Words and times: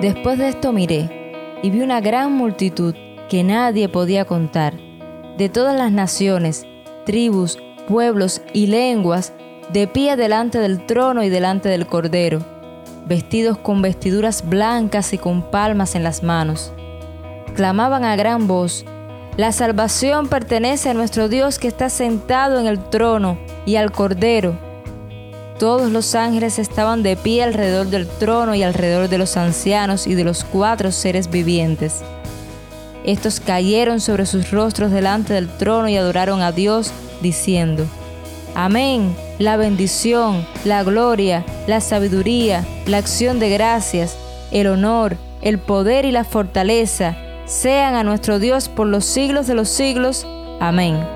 Después 0.00 0.38
de 0.38 0.48
esto 0.48 0.72
miré 0.72 1.58
y 1.62 1.70
vi 1.70 1.80
una 1.80 2.00
gran 2.00 2.32
multitud 2.32 2.94
que 3.28 3.42
nadie 3.42 3.88
podía 3.88 4.24
contar, 4.24 4.74
de 5.36 5.48
todas 5.48 5.76
las 5.76 5.90
naciones, 5.90 6.66
tribus, 7.04 7.58
pueblos 7.88 8.42
y 8.52 8.66
lenguas, 8.66 9.32
de 9.72 9.86
pie 9.88 10.16
delante 10.16 10.58
del 10.58 10.86
trono 10.86 11.22
y 11.22 11.28
delante 11.28 11.68
del 11.68 11.86
Cordero, 11.86 12.40
vestidos 13.06 13.58
con 13.58 13.82
vestiduras 13.82 14.48
blancas 14.48 15.12
y 15.12 15.18
con 15.18 15.50
palmas 15.50 15.94
en 15.94 16.02
las 16.02 16.22
manos. 16.22 16.72
Clamaban 17.54 18.04
a 18.04 18.16
gran 18.16 18.46
voz, 18.46 18.84
La 19.36 19.52
salvación 19.52 20.28
pertenece 20.28 20.88
a 20.88 20.94
nuestro 20.94 21.28
Dios 21.28 21.58
que 21.58 21.68
está 21.68 21.90
sentado 21.90 22.58
en 22.58 22.66
el 22.66 22.78
trono 22.88 23.38
y 23.66 23.76
al 23.76 23.92
Cordero. 23.92 24.65
Todos 25.58 25.90
los 25.90 26.14
ángeles 26.14 26.58
estaban 26.58 27.02
de 27.02 27.16
pie 27.16 27.42
alrededor 27.42 27.86
del 27.86 28.06
trono 28.06 28.54
y 28.54 28.62
alrededor 28.62 29.08
de 29.08 29.16
los 29.16 29.38
ancianos 29.38 30.06
y 30.06 30.14
de 30.14 30.24
los 30.24 30.44
cuatro 30.44 30.92
seres 30.92 31.30
vivientes. 31.30 32.02
Estos 33.04 33.40
cayeron 33.40 34.00
sobre 34.00 34.26
sus 34.26 34.50
rostros 34.50 34.90
delante 34.90 35.32
del 35.32 35.48
trono 35.48 35.88
y 35.88 35.96
adoraron 35.96 36.42
a 36.42 36.52
Dios, 36.52 36.92
diciendo, 37.22 37.86
Amén, 38.54 39.16
la 39.38 39.56
bendición, 39.56 40.46
la 40.64 40.82
gloria, 40.82 41.44
la 41.66 41.80
sabiduría, 41.80 42.66
la 42.86 42.98
acción 42.98 43.38
de 43.38 43.48
gracias, 43.48 44.16
el 44.50 44.66
honor, 44.66 45.16
el 45.40 45.58
poder 45.58 46.04
y 46.04 46.10
la 46.10 46.24
fortaleza 46.24 47.16
sean 47.46 47.94
a 47.94 48.02
nuestro 48.02 48.38
Dios 48.38 48.68
por 48.68 48.88
los 48.88 49.04
siglos 49.04 49.46
de 49.46 49.54
los 49.54 49.68
siglos. 49.68 50.26
Amén. 50.60 51.15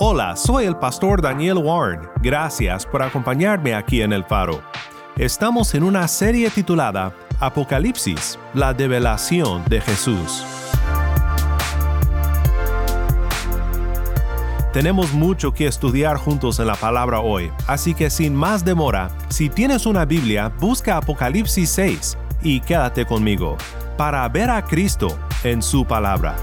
Hola, 0.00 0.34
soy 0.34 0.64
el 0.64 0.74
pastor 0.74 1.22
Daniel 1.22 1.58
Warren. 1.58 2.00
Gracias 2.20 2.84
por 2.84 3.00
acompañarme 3.00 3.76
aquí 3.76 4.02
en 4.02 4.12
El 4.12 4.24
Faro. 4.24 4.60
Estamos 5.16 5.72
en 5.76 5.84
una 5.84 6.08
serie 6.08 6.50
titulada 6.50 7.12
Apocalipsis, 7.38 8.36
la 8.54 8.74
develación 8.74 9.62
de 9.68 9.80
Jesús. 9.80 10.44
Tenemos 14.72 15.12
mucho 15.12 15.52
que 15.52 15.68
estudiar 15.68 16.16
juntos 16.16 16.58
en 16.58 16.66
la 16.66 16.74
palabra 16.74 17.20
hoy, 17.20 17.52
así 17.68 17.94
que 17.94 18.10
sin 18.10 18.34
más 18.34 18.64
demora, 18.64 19.12
si 19.28 19.48
tienes 19.48 19.86
una 19.86 20.04
Biblia, 20.04 20.52
busca 20.58 20.96
Apocalipsis 20.96 21.70
6 21.70 22.18
y 22.42 22.60
quédate 22.60 23.06
conmigo 23.06 23.56
para 23.96 24.28
ver 24.28 24.50
a 24.50 24.64
Cristo 24.64 25.16
en 25.44 25.62
su 25.62 25.84
palabra. 25.84 26.34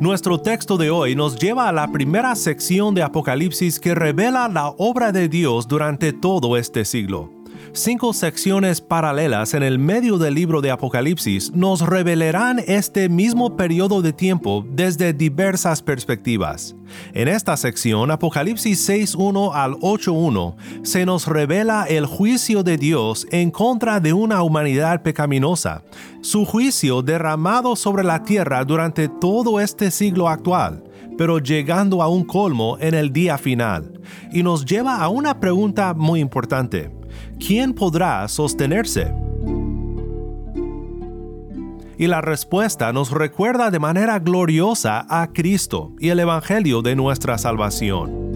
Nuestro 0.00 0.40
texto 0.40 0.78
de 0.78 0.88
hoy 0.88 1.14
nos 1.14 1.38
lleva 1.38 1.68
a 1.68 1.72
la 1.72 1.92
primera 1.92 2.34
sección 2.34 2.94
de 2.94 3.02
Apocalipsis 3.02 3.78
que 3.78 3.94
revela 3.94 4.48
la 4.48 4.68
obra 4.78 5.12
de 5.12 5.28
Dios 5.28 5.68
durante 5.68 6.14
todo 6.14 6.56
este 6.56 6.86
siglo. 6.86 7.39
Cinco 7.72 8.12
secciones 8.12 8.80
paralelas 8.80 9.54
en 9.54 9.62
el 9.62 9.78
medio 9.78 10.18
del 10.18 10.34
libro 10.34 10.60
de 10.60 10.72
Apocalipsis 10.72 11.52
nos 11.52 11.82
revelarán 11.82 12.60
este 12.66 13.08
mismo 13.08 13.56
periodo 13.56 14.02
de 14.02 14.12
tiempo 14.12 14.66
desde 14.68 15.12
diversas 15.12 15.80
perspectivas. 15.80 16.74
En 17.14 17.28
esta 17.28 17.56
sección, 17.56 18.10
Apocalipsis 18.10 18.88
6.1 18.88 19.52
al 19.54 19.74
8.1, 19.74 20.56
se 20.82 21.06
nos 21.06 21.28
revela 21.28 21.84
el 21.84 22.06
juicio 22.06 22.64
de 22.64 22.76
Dios 22.76 23.28
en 23.30 23.52
contra 23.52 24.00
de 24.00 24.12
una 24.14 24.42
humanidad 24.42 25.02
pecaminosa, 25.02 25.84
su 26.22 26.44
juicio 26.44 27.02
derramado 27.02 27.76
sobre 27.76 28.02
la 28.02 28.24
tierra 28.24 28.64
durante 28.64 29.08
todo 29.08 29.60
este 29.60 29.92
siglo 29.92 30.28
actual 30.28 30.82
pero 31.16 31.38
llegando 31.38 32.02
a 32.02 32.08
un 32.08 32.24
colmo 32.24 32.78
en 32.80 32.94
el 32.94 33.12
día 33.12 33.36
final, 33.36 34.00
y 34.32 34.42
nos 34.42 34.64
lleva 34.64 35.02
a 35.02 35.10
una 35.10 35.38
pregunta 35.38 35.92
muy 35.92 36.18
importante. 36.18 36.99
¿Quién 37.38 37.72
podrá 37.72 38.26
sostenerse? 38.28 39.12
Y 41.98 42.06
la 42.06 42.22
respuesta 42.22 42.92
nos 42.92 43.10
recuerda 43.10 43.70
de 43.70 43.78
manera 43.78 44.18
gloriosa 44.18 45.06
a 45.08 45.32
Cristo 45.32 45.92
y 46.00 46.08
el 46.08 46.20
Evangelio 46.20 46.80
de 46.80 46.96
nuestra 46.96 47.36
salvación. 47.36 48.30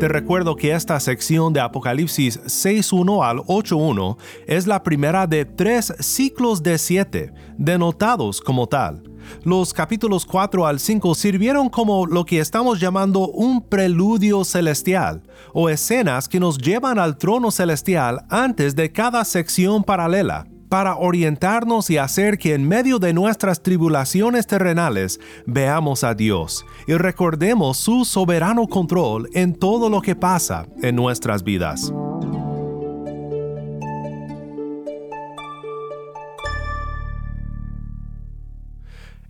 Te 0.00 0.06
recuerdo 0.06 0.54
que 0.54 0.72
esta 0.72 1.00
sección 1.00 1.52
de 1.52 1.58
Apocalipsis 1.58 2.40
6.1 2.44 3.24
al 3.24 3.38
8.1 3.38 4.16
es 4.46 4.68
la 4.68 4.84
primera 4.84 5.26
de 5.26 5.44
tres 5.44 5.92
ciclos 5.98 6.62
de 6.62 6.78
siete, 6.78 7.32
denotados 7.56 8.40
como 8.40 8.68
tal. 8.68 9.02
Los 9.44 9.72
capítulos 9.72 10.26
4 10.26 10.66
al 10.66 10.80
5 10.80 11.14
sirvieron 11.14 11.68
como 11.68 12.06
lo 12.06 12.24
que 12.24 12.40
estamos 12.40 12.80
llamando 12.80 13.28
un 13.28 13.62
preludio 13.62 14.44
celestial, 14.44 15.22
o 15.52 15.68
escenas 15.68 16.28
que 16.28 16.40
nos 16.40 16.58
llevan 16.58 16.98
al 16.98 17.18
trono 17.18 17.50
celestial 17.50 18.24
antes 18.28 18.76
de 18.76 18.92
cada 18.92 19.24
sección 19.24 19.84
paralela 19.84 20.46
para 20.68 20.96
orientarnos 20.96 21.90
y 21.90 21.98
hacer 21.98 22.38
que 22.38 22.54
en 22.54 22.66
medio 22.66 22.98
de 22.98 23.12
nuestras 23.12 23.62
tribulaciones 23.62 24.46
terrenales 24.46 25.20
veamos 25.46 26.04
a 26.04 26.14
Dios 26.14 26.64
y 26.86 26.94
recordemos 26.94 27.78
su 27.78 28.04
soberano 28.04 28.66
control 28.66 29.28
en 29.32 29.54
todo 29.54 29.88
lo 29.88 30.00
que 30.00 30.14
pasa 30.14 30.66
en 30.82 30.96
nuestras 30.96 31.42
vidas. 31.42 31.92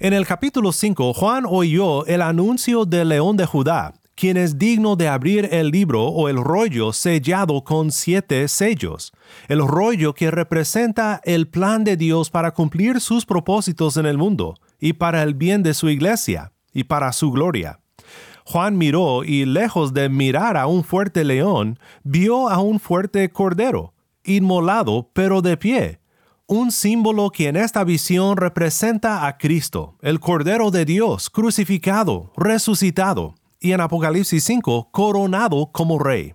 En 0.01 0.13
el 0.13 0.27
capítulo 0.29 0.71
5, 0.71 1.13
Juan 1.13 1.45
oyó 1.45 2.07
el 2.07 2.23
anuncio 2.23 2.85
del 2.85 3.09
león 3.09 3.37
de 3.37 3.47
Judá, 3.47 3.95
quien 4.15 4.37
es 4.37 4.57
digno 4.57 4.95
de 4.95 5.09
abrir 5.09 5.49
el 5.51 5.73
libro 5.73 6.05
o 6.05 6.29
el 6.29 6.37
rollo 6.37 6.93
sellado 6.93 7.65
con 7.65 7.91
siete 7.91 8.47
sellos, 8.47 9.13
el 9.49 9.59
rollo 9.67 10.15
que 10.15 10.31
representa 10.31 11.21
el 11.25 11.49
plan 11.49 11.83
de 11.83 11.97
Dios 11.97 12.31
para 12.31 12.53
cumplir 12.53 13.01
sus 13.01 13.27
propósitos 13.27 13.97
en 13.97 14.07
el 14.07 14.19
mundo, 14.19 14.55
y 14.79 14.93
para 14.93 15.25
el 15.25 15.35
bien 15.35 15.65
de 15.65 15.75
su 15.75 15.89
iglesia, 15.89 16.53
y 16.73 16.85
para 16.85 17.13
su 17.13 17.33
gloria. 17.33 17.81
Juan 18.45 18.79
miró 18.79 19.25
y 19.25 19.47
lejos 19.47 19.95
de 19.95 20.09
mirar 20.09 20.57
a 20.57 20.69
un 20.69 20.85
fuerte 20.85 21.25
león, 21.25 21.77
vio 22.05 22.49
a 22.49 22.59
un 22.59 22.79
fuerte 22.79 23.29
cordero, 23.31 23.95
inmolado 24.23 25.11
pero 25.13 25.43
de 25.43 25.57
pie, 25.57 25.98
un 26.49 26.73
símbolo 26.73 27.31
que 27.31 27.49
en 27.49 27.57
esta 27.57 27.85
visión 27.85 28.39
representa 28.39 29.27
a 29.27 29.37
Cristo, 29.37 29.99
el 30.01 30.19
Cordero 30.19 30.71
de 30.71 30.87
Dios, 30.87 31.29
crucificado, 31.29 32.33
resucitado, 32.39 33.35
y 33.61 33.73
en 33.73 33.83
Apocalipsis 33.83 34.45
5, 34.45 34.89
coronado 34.91 35.71
como 35.73 35.99
rey. 35.99 36.35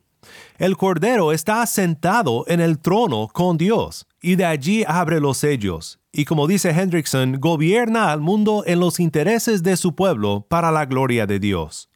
El 0.59 0.77
Cordero 0.77 1.31
está 1.31 1.65
sentado 1.65 2.45
en 2.47 2.61
el 2.61 2.77
trono 2.77 3.27
con 3.33 3.57
Dios, 3.57 4.05
y 4.21 4.35
de 4.35 4.45
allí 4.45 4.83
abre 4.87 5.19
los 5.19 5.37
sellos, 5.37 5.99
y 6.11 6.25
como 6.25 6.45
dice 6.45 6.69
Hendrickson, 6.69 7.39
gobierna 7.39 8.11
al 8.11 8.21
mundo 8.21 8.63
en 8.67 8.79
los 8.79 8.99
intereses 8.99 9.63
de 9.63 9.77
su 9.77 9.95
pueblo 9.95 10.45
para 10.47 10.71
la 10.71 10.85
gloria 10.85 11.25
de 11.25 11.39
Dios. 11.39 11.89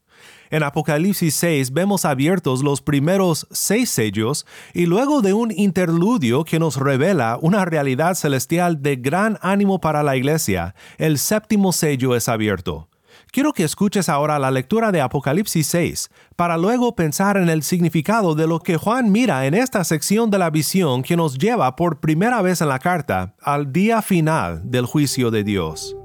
En 0.49 0.63
Apocalipsis 0.63 1.35
6 1.35 1.73
vemos 1.73 2.05
abiertos 2.05 2.63
los 2.63 2.81
primeros 2.81 3.47
seis 3.51 3.89
sellos 3.89 4.45
y 4.73 4.85
luego 4.85 5.21
de 5.21 5.33
un 5.33 5.51
interludio 5.51 6.45
que 6.45 6.59
nos 6.59 6.77
revela 6.77 7.37
una 7.41 7.65
realidad 7.65 8.15
celestial 8.15 8.81
de 8.81 8.95
gran 8.95 9.37
ánimo 9.41 9.81
para 9.81 10.03
la 10.03 10.15
iglesia, 10.15 10.73
el 10.97 11.17
séptimo 11.17 11.73
sello 11.73 12.15
es 12.15 12.29
abierto. 12.29 12.87
Quiero 13.31 13.51
que 13.51 13.63
escuches 13.63 14.07
ahora 14.07 14.39
la 14.39 14.51
lectura 14.51 14.91
de 14.91 15.01
Apocalipsis 15.01 15.67
6, 15.67 16.09
para 16.37 16.57
luego 16.57 16.95
pensar 16.95 17.35
en 17.35 17.49
el 17.49 17.61
significado 17.61 18.35
de 18.35 18.47
lo 18.47 18.59
que 18.59 18.77
Juan 18.77 19.11
mira 19.11 19.45
en 19.47 19.53
esta 19.53 19.83
sección 19.83 20.29
de 20.31 20.37
la 20.37 20.49
visión 20.49 21.03
que 21.03 21.17
nos 21.17 21.37
lleva 21.37 21.75
por 21.75 21.99
primera 21.99 22.41
vez 22.41 22.61
en 22.61 22.69
la 22.69 22.79
carta 22.79 23.35
al 23.41 23.73
día 23.73 24.01
final 24.01 24.61
del 24.63 24.85
juicio 24.85 25.29
de 25.29 25.43
Dios. 25.43 25.96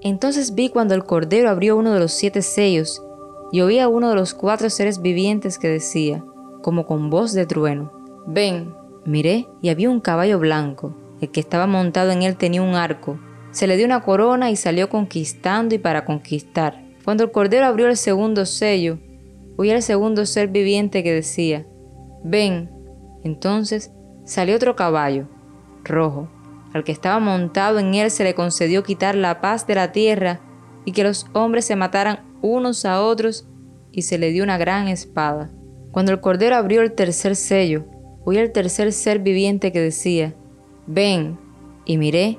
Entonces 0.00 0.54
vi 0.54 0.68
cuando 0.68 0.94
el 0.94 1.04
Cordero 1.04 1.50
abrió 1.50 1.76
uno 1.76 1.92
de 1.92 2.00
los 2.00 2.12
siete 2.12 2.42
sellos, 2.42 3.02
y 3.50 3.62
oí 3.62 3.78
a 3.78 3.88
uno 3.88 4.10
de 4.10 4.16
los 4.16 4.34
cuatro 4.34 4.70
seres 4.70 5.00
vivientes 5.00 5.58
que 5.58 5.68
decía, 5.68 6.24
como 6.62 6.86
con 6.86 7.10
voz 7.10 7.32
de 7.32 7.46
trueno, 7.46 7.92
Ven, 8.26 8.74
miré, 9.04 9.48
y 9.62 9.70
había 9.70 9.90
un 9.90 10.00
caballo 10.00 10.38
blanco, 10.38 10.94
el 11.20 11.30
que 11.30 11.40
estaba 11.40 11.66
montado 11.66 12.10
en 12.10 12.22
él 12.22 12.36
tenía 12.36 12.62
un 12.62 12.74
arco, 12.74 13.18
se 13.50 13.66
le 13.66 13.76
dio 13.76 13.86
una 13.86 14.02
corona 14.02 14.50
y 14.50 14.56
salió 14.56 14.88
conquistando 14.88 15.74
y 15.74 15.78
para 15.78 16.04
conquistar. 16.04 16.84
Cuando 17.04 17.24
el 17.24 17.30
Cordero 17.30 17.66
abrió 17.66 17.88
el 17.88 17.96
segundo 17.96 18.44
sello, 18.44 18.98
oí 19.56 19.70
al 19.70 19.82
segundo 19.82 20.26
ser 20.26 20.48
viviente 20.48 21.02
que 21.02 21.12
decía, 21.12 21.66
Ven. 22.22 22.70
Entonces 23.24 23.90
salió 24.24 24.56
otro 24.56 24.76
caballo, 24.76 25.26
rojo. 25.84 26.28
Al 26.72 26.84
que 26.84 26.92
estaba 26.92 27.18
montado 27.18 27.78
en 27.78 27.94
él 27.94 28.10
se 28.10 28.24
le 28.24 28.34
concedió 28.34 28.82
quitar 28.82 29.14
la 29.14 29.40
paz 29.40 29.66
de 29.66 29.74
la 29.74 29.92
tierra 29.92 30.40
y 30.84 30.92
que 30.92 31.02
los 31.02 31.26
hombres 31.32 31.64
se 31.64 31.76
mataran 31.76 32.20
unos 32.42 32.84
a 32.84 33.02
otros 33.02 33.48
y 33.92 34.02
se 34.02 34.18
le 34.18 34.30
dio 34.30 34.44
una 34.44 34.58
gran 34.58 34.88
espada. 34.88 35.50
Cuando 35.92 36.12
el 36.12 36.20
Cordero 36.20 36.56
abrió 36.56 36.82
el 36.82 36.92
tercer 36.92 37.36
sello, 37.36 37.86
oí 38.24 38.38
al 38.38 38.52
tercer 38.52 38.92
ser 38.92 39.20
viviente 39.20 39.72
que 39.72 39.80
decía, 39.80 40.34
Ven, 40.86 41.38
y 41.84 41.96
miré, 41.96 42.38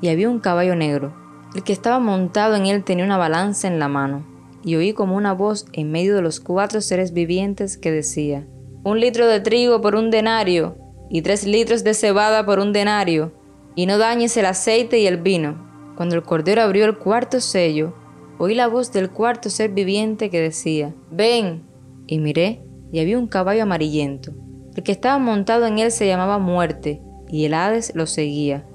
y 0.00 0.08
había 0.08 0.28
un 0.28 0.40
caballo 0.40 0.76
negro. 0.76 1.14
El 1.54 1.64
que 1.64 1.72
estaba 1.72 1.98
montado 1.98 2.54
en 2.54 2.66
él 2.66 2.84
tenía 2.84 3.04
una 3.04 3.16
balanza 3.16 3.66
en 3.66 3.78
la 3.78 3.88
mano, 3.88 4.26
y 4.62 4.76
oí 4.76 4.92
como 4.92 5.16
una 5.16 5.32
voz 5.32 5.66
en 5.72 5.90
medio 5.90 6.14
de 6.14 6.22
los 6.22 6.40
cuatro 6.40 6.80
seres 6.80 7.12
vivientes 7.12 7.76
que 7.76 7.90
decía, 7.90 8.46
Un 8.84 9.00
litro 9.00 9.26
de 9.26 9.40
trigo 9.40 9.80
por 9.80 9.94
un 9.94 10.10
denario, 10.10 10.76
y 11.08 11.22
tres 11.22 11.44
litros 11.44 11.82
de 11.82 11.94
cebada 11.94 12.46
por 12.46 12.60
un 12.60 12.72
denario, 12.72 13.32
y 13.80 13.86
no 13.86 13.96
dañes 13.96 14.36
el 14.36 14.44
aceite 14.44 14.98
y 14.98 15.06
el 15.06 15.16
vino. 15.16 15.56
Cuando 15.96 16.14
el 16.14 16.22
Cordero 16.22 16.60
abrió 16.60 16.84
el 16.84 16.98
cuarto 16.98 17.40
sello, 17.40 17.94
oí 18.36 18.54
la 18.54 18.68
voz 18.68 18.92
del 18.92 19.08
cuarto 19.08 19.48
ser 19.48 19.70
viviente 19.70 20.28
que 20.28 20.38
decía, 20.38 20.94
Ven. 21.10 21.66
Y 22.06 22.18
miré, 22.18 22.62
y 22.92 23.00
había 23.00 23.18
un 23.18 23.26
caballo 23.26 23.62
amarillento. 23.62 24.32
El 24.76 24.82
que 24.82 24.92
estaba 24.92 25.18
montado 25.18 25.64
en 25.64 25.78
él 25.78 25.92
se 25.92 26.06
llamaba 26.06 26.38
Muerte, 26.38 27.00
y 27.30 27.46
el 27.46 27.54
Hades 27.54 27.92
lo 27.94 28.06
seguía 28.06 28.66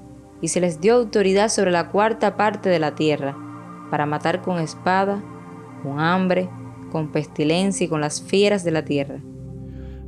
y 0.42 0.48
se 0.48 0.60
les 0.60 0.80
dio 0.80 0.96
autoridad 0.96 1.50
sobre 1.50 1.70
la 1.70 1.88
cuarta 1.88 2.36
parte 2.36 2.68
de 2.68 2.80
la 2.80 2.96
tierra, 2.96 3.38
para 3.92 4.06
matar 4.06 4.42
con 4.42 4.58
espada, 4.58 5.22
con 5.84 6.00
hambre, 6.00 6.50
con 6.90 7.12
pestilencia 7.12 7.84
y 7.84 7.88
con 7.88 8.00
las 8.00 8.20
fieras 8.20 8.64
de 8.64 8.72
la 8.72 8.84
tierra. 8.84 9.20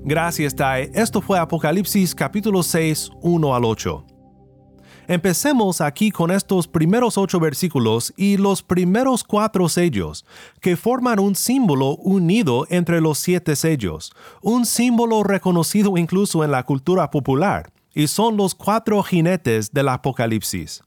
Gracias, 0.03 0.57
Tai. 0.57 0.91
Esto 0.93 1.21
fue 1.21 1.39
Apocalipsis 1.39 2.17
capítulo 2.17 2.65
6, 2.65 3.11
1 3.23 3.55
al 3.55 3.65
8. 3.65 4.08
Empecemos 5.09 5.81
aquí 5.81 6.11
con 6.11 6.31
estos 6.31 6.69
primeros 6.69 7.17
ocho 7.17 7.41
versículos 7.41 8.13
y 8.15 8.37
los 8.37 8.63
primeros 8.63 9.25
cuatro 9.25 9.71
sellos, 9.71 10.27
que 10.61 10.77
forman 10.77 11.19
un 11.19 11.35
símbolo 11.35 11.97
unido 11.97 12.67
entre 12.69 13.01
los 13.01 13.19
siete 13.19 13.57
sellos, 13.57 14.13
un 14.43 14.67
símbolo 14.67 15.23
reconocido 15.23 15.97
incluso 15.97 16.45
en 16.45 16.51
la 16.51 16.63
cultura 16.63 17.11
popular 17.11 17.73
y 17.95 18.07
son 18.07 18.37
los 18.37 18.55
cuatro 18.55 19.03
jinetes 19.03 19.73
del 19.73 19.89
Apocalipsis. 19.89 20.83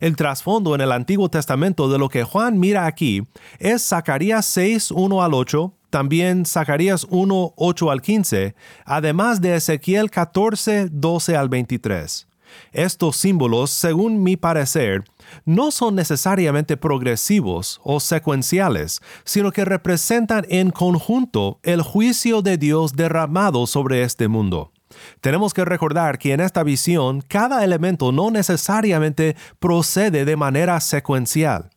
El 0.00 0.16
trasfondo 0.16 0.74
en 0.74 0.80
el 0.80 0.90
Antiguo 0.90 1.28
Testamento 1.28 1.88
de 1.88 1.98
lo 1.98 2.08
que 2.08 2.24
Juan 2.24 2.58
mira 2.58 2.86
aquí 2.86 3.22
es 3.60 3.86
Zacarías 3.86 4.46
6, 4.46 4.90
1 4.90 5.22
al 5.22 5.32
8, 5.32 5.72
también 5.90 6.44
Zacarías 6.44 7.06
1, 7.08 7.54
8 7.54 7.90
al 7.92 8.02
15, 8.02 8.56
además 8.84 9.40
de 9.40 9.54
Ezequiel 9.54 10.10
14, 10.10 10.88
12 10.90 11.36
al 11.36 11.48
23. 11.48 12.29
Estos 12.72 13.16
símbolos, 13.16 13.70
según 13.70 14.22
mi 14.22 14.36
parecer, 14.36 15.04
no 15.44 15.70
son 15.70 15.94
necesariamente 15.94 16.76
progresivos 16.76 17.80
o 17.84 18.00
secuenciales, 18.00 19.00
sino 19.24 19.52
que 19.52 19.64
representan 19.64 20.46
en 20.48 20.70
conjunto 20.70 21.58
el 21.62 21.82
juicio 21.82 22.42
de 22.42 22.56
Dios 22.56 22.94
derramado 22.94 23.66
sobre 23.66 24.02
este 24.02 24.28
mundo. 24.28 24.72
Tenemos 25.20 25.54
que 25.54 25.64
recordar 25.64 26.18
que 26.18 26.32
en 26.32 26.40
esta 26.40 26.62
visión 26.62 27.22
cada 27.22 27.64
elemento 27.64 28.12
no 28.12 28.30
necesariamente 28.30 29.36
procede 29.58 30.24
de 30.24 30.36
manera 30.36 30.80
secuencial. 30.80 31.70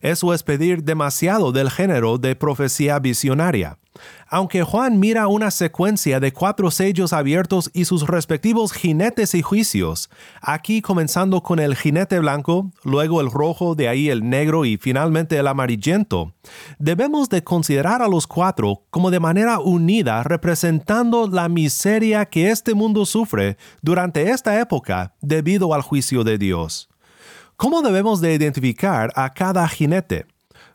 Eso 0.00 0.32
es 0.32 0.42
pedir 0.42 0.82
demasiado 0.82 1.52
del 1.52 1.70
género 1.70 2.18
de 2.18 2.34
profecía 2.34 2.98
visionaria. 2.98 3.78
Aunque 4.28 4.62
Juan 4.62 4.98
mira 4.98 5.28
una 5.28 5.50
secuencia 5.50 6.20
de 6.20 6.32
cuatro 6.32 6.70
sellos 6.70 7.12
abiertos 7.12 7.70
y 7.72 7.84
sus 7.84 8.06
respectivos 8.06 8.72
jinetes 8.72 9.34
y 9.34 9.42
juicios, 9.42 10.10
aquí 10.40 10.82
comenzando 10.82 11.42
con 11.42 11.58
el 11.58 11.76
jinete 11.76 12.18
blanco, 12.18 12.70
luego 12.84 13.20
el 13.20 13.30
rojo, 13.30 13.74
de 13.74 13.88
ahí 13.88 14.08
el 14.10 14.28
negro 14.28 14.64
y 14.64 14.76
finalmente 14.76 15.36
el 15.36 15.46
amarillento, 15.46 16.32
debemos 16.78 17.28
de 17.28 17.44
considerar 17.44 18.02
a 18.02 18.08
los 18.08 18.26
cuatro 18.26 18.82
como 18.90 19.10
de 19.10 19.20
manera 19.20 19.60
unida 19.60 20.22
representando 20.22 21.28
la 21.28 21.48
miseria 21.48 22.24
que 22.26 22.50
este 22.50 22.74
mundo 22.74 23.06
sufre 23.06 23.56
durante 23.82 24.30
esta 24.30 24.60
época 24.60 25.14
debido 25.20 25.74
al 25.74 25.82
juicio 25.82 26.24
de 26.24 26.38
Dios. 26.38 26.88
¿Cómo 27.56 27.80
debemos 27.80 28.20
de 28.20 28.34
identificar 28.34 29.12
a 29.16 29.32
cada 29.32 29.66
jinete? 29.66 30.26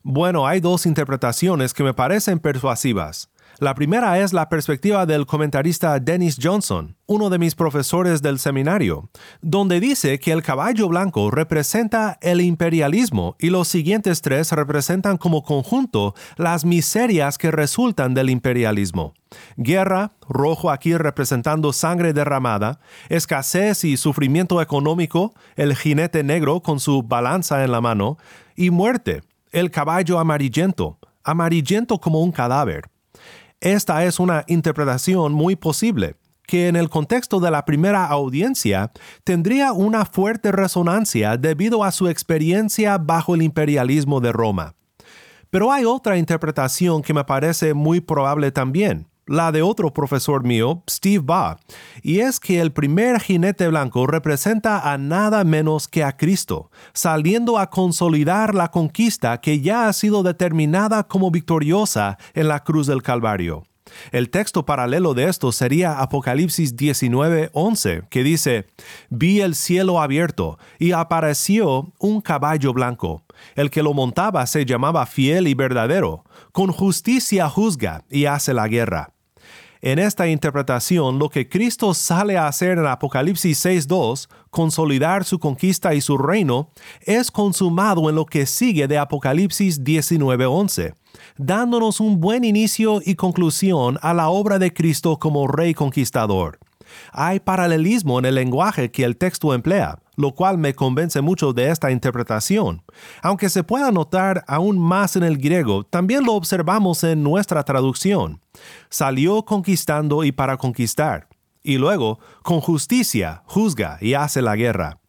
Bueno, 0.04 0.48
hay 0.48 0.60
dos 0.60 0.86
interpretaciones 0.86 1.74
que 1.74 1.84
me 1.84 1.94
parecen 1.94 2.40
persuasivas. 2.40 3.30
La 3.60 3.76
primera 3.76 4.18
es 4.18 4.34
la 4.34 4.50
perspectiva 4.50 5.06
del 5.06 5.28
comentarista 5.28 6.00
Dennis 6.00 6.40
Johnson, 6.42 6.98
uno 7.06 7.30
de 7.30 7.38
mis 7.38 7.54
profesores 7.54 8.24
del 8.24 8.40
seminario, 8.40 9.12
donde 9.42 9.80
dice 9.80 10.18
que 10.20 10.32
el 10.32 10.42
caballo 10.42 10.88
blanco 10.88 11.30
representa 11.30 12.18
el 12.22 12.42
imperialismo 12.42 13.36
y 13.38 13.52
los 13.52 13.68
siguientes 13.68 14.24
tres 14.24 14.52
representan 14.52 15.18
como 15.18 15.44
conjunto 15.44 16.16
las 16.38 16.66
miserias 16.66 17.38
que 17.38 17.52
resultan 17.52 18.16
del 18.16 18.32
imperialismo. 18.32 19.14
Guerra, 19.58 20.14
rojo 20.28 20.72
aquí 20.72 20.98
representando 20.98 21.74
sangre 21.74 22.14
derramada, 22.14 22.80
escasez 23.10 23.84
y 23.84 23.98
sufrimiento 23.98 24.60
económico, 24.62 25.36
el 25.56 25.76
jinete 25.76 26.24
negro 26.24 26.62
con 26.62 26.80
su 26.80 27.04
balanza 27.04 27.64
en 27.64 27.72
la 27.72 27.82
mano, 27.82 28.18
y 28.56 28.72
muerte, 28.72 29.22
el 29.52 29.70
caballo 29.70 30.20
amarillento, 30.20 31.00
amarillento 31.24 32.00
como 32.00 32.22
un 32.22 32.32
cadáver. 32.32 32.90
Esta 33.60 34.06
es 34.06 34.20
una 34.20 34.44
interpretación 34.48 35.34
muy 35.34 35.56
posible, 35.56 36.16
que 36.48 36.68
en 36.68 36.76
el 36.76 36.90
contexto 36.90 37.40
de 37.40 37.52
la 37.52 37.64
primera 37.66 38.06
audiencia 38.06 38.92
tendría 39.24 39.72
una 39.74 40.06
fuerte 40.06 40.52
resonancia 40.52 41.38
debido 41.38 41.84
a 41.84 41.92
su 41.92 42.08
experiencia 42.08 42.98
bajo 42.98 43.36
el 43.36 43.42
imperialismo 43.42 44.20
de 44.20 44.32
Roma. 44.32 44.76
Pero 45.50 45.72
hay 45.72 45.86
otra 45.86 46.18
interpretación 46.18 47.02
que 47.02 47.14
me 47.14 47.26
parece 47.26 47.74
muy 47.74 48.00
probable 48.00 48.52
también, 48.52 49.11
la 49.26 49.52
de 49.52 49.62
otro 49.62 49.94
profesor 49.94 50.44
mío, 50.44 50.84
Steve 50.90 51.24
Baugh, 51.24 51.58
y 52.02 52.20
es 52.20 52.40
que 52.40 52.60
el 52.60 52.72
primer 52.72 53.20
jinete 53.20 53.68
blanco 53.68 54.08
representa 54.08 54.92
a 54.92 54.98
nada 54.98 55.44
menos 55.44 55.88
que 55.88 56.04
a 56.04 56.18
Cristo, 56.18 56.72
saliendo 56.94 57.58
a 57.58 57.70
consolidar 57.70 58.56
la 58.56 58.70
conquista 58.70 59.40
que 59.40 59.62
ya 59.62 59.88
ha 59.88 59.94
sido 59.94 60.24
determinada 60.24 61.08
como 61.08 61.32
victoriosa 61.32 62.18
en 62.34 62.48
la 62.48 62.64
cruz 62.64 62.88
del 62.88 63.04
Calvario. 63.04 63.64
El 64.12 64.30
texto 64.30 64.66
paralelo 64.66 65.14
de 65.14 65.26
esto 65.26 65.52
sería 65.52 66.00
Apocalipsis 66.00 66.76
19:11, 66.76 68.08
que 68.10 68.24
dice, 68.24 68.68
Vi 69.10 69.42
el 69.42 69.56
cielo 69.56 70.02
abierto 70.02 70.58
y 70.80 70.92
apareció 70.92 71.92
un 72.00 72.22
caballo 72.22 72.74
blanco. 72.74 73.24
El 73.56 73.70
que 73.70 73.84
lo 73.84 73.94
montaba 73.94 74.46
se 74.48 74.66
llamaba 74.66 75.06
fiel 75.06 75.48
y 75.48 75.54
verdadero. 75.54 76.24
Con 76.52 76.72
justicia 76.72 77.50
juzga 77.50 78.04
y 78.10 78.26
hace 78.26 78.54
la 78.54 78.68
guerra. 78.68 79.14
En 79.84 79.98
esta 79.98 80.28
interpretación, 80.28 81.18
lo 81.18 81.30
que 81.30 81.50
Cristo 81.50 81.96
sale 81.96 82.38
a 82.38 82.48
hacer 82.48 82.78
en 82.78 82.86
Apocalipsis 82.86 83.66
6.2, 83.66 84.30
consolidar 84.52 85.24
su 85.24 85.40
conquista 85.40 85.96
y 85.96 86.02
su 86.02 86.20
reino, 86.20 86.70
es 87.02 87.32
consumado 87.32 88.08
en 88.08 88.16
lo 88.16 88.28
que 88.28 88.46
sigue 88.46 88.88
de 88.88 89.00
Apocalipsis 89.00 89.84
19.11, 89.84 90.94
dándonos 91.38 92.00
un 92.00 92.20
buen 92.20 92.44
inicio 92.44 93.02
y 93.04 93.16
conclusión 93.16 93.98
a 94.04 94.14
la 94.14 94.30
obra 94.30 94.60
de 94.60 94.72
Cristo 94.72 95.18
como 95.18 95.48
Rey 95.48 95.74
Conquistador. 95.74 96.60
Hay 97.12 97.40
paralelismo 97.40 98.20
en 98.20 98.26
el 98.26 98.36
lenguaje 98.36 98.92
que 98.92 99.04
el 99.04 99.18
texto 99.18 99.52
emplea, 99.52 99.98
lo 100.22 100.34
cual 100.34 100.58
me 100.58 100.74
convence 100.74 101.20
mucho 101.22 101.52
de 101.52 101.70
esta 101.70 101.92
interpretación. 101.92 102.84
Aunque 103.22 103.50
se 103.50 103.64
pueda 103.64 103.92
notar 103.92 104.46
aún 104.48 104.80
más 104.80 105.16
en 105.16 105.24
el 105.24 105.38
griego, 105.38 105.84
también 105.84 106.24
lo 106.24 106.34
observamos 106.34 107.04
en 107.04 107.24
nuestra 107.24 107.64
traducción. 107.64 108.40
Salió 108.90 109.44
conquistando 109.44 110.24
y 110.24 110.32
para 110.32 110.58
conquistar. 110.58 111.28
Y 111.64 111.78
luego, 111.78 112.20
con 112.44 112.62
justicia, 112.62 113.44
juzga 113.46 113.98
y 114.00 114.14
hace 114.14 114.42
la 114.42 114.56
guerra. 114.56 115.01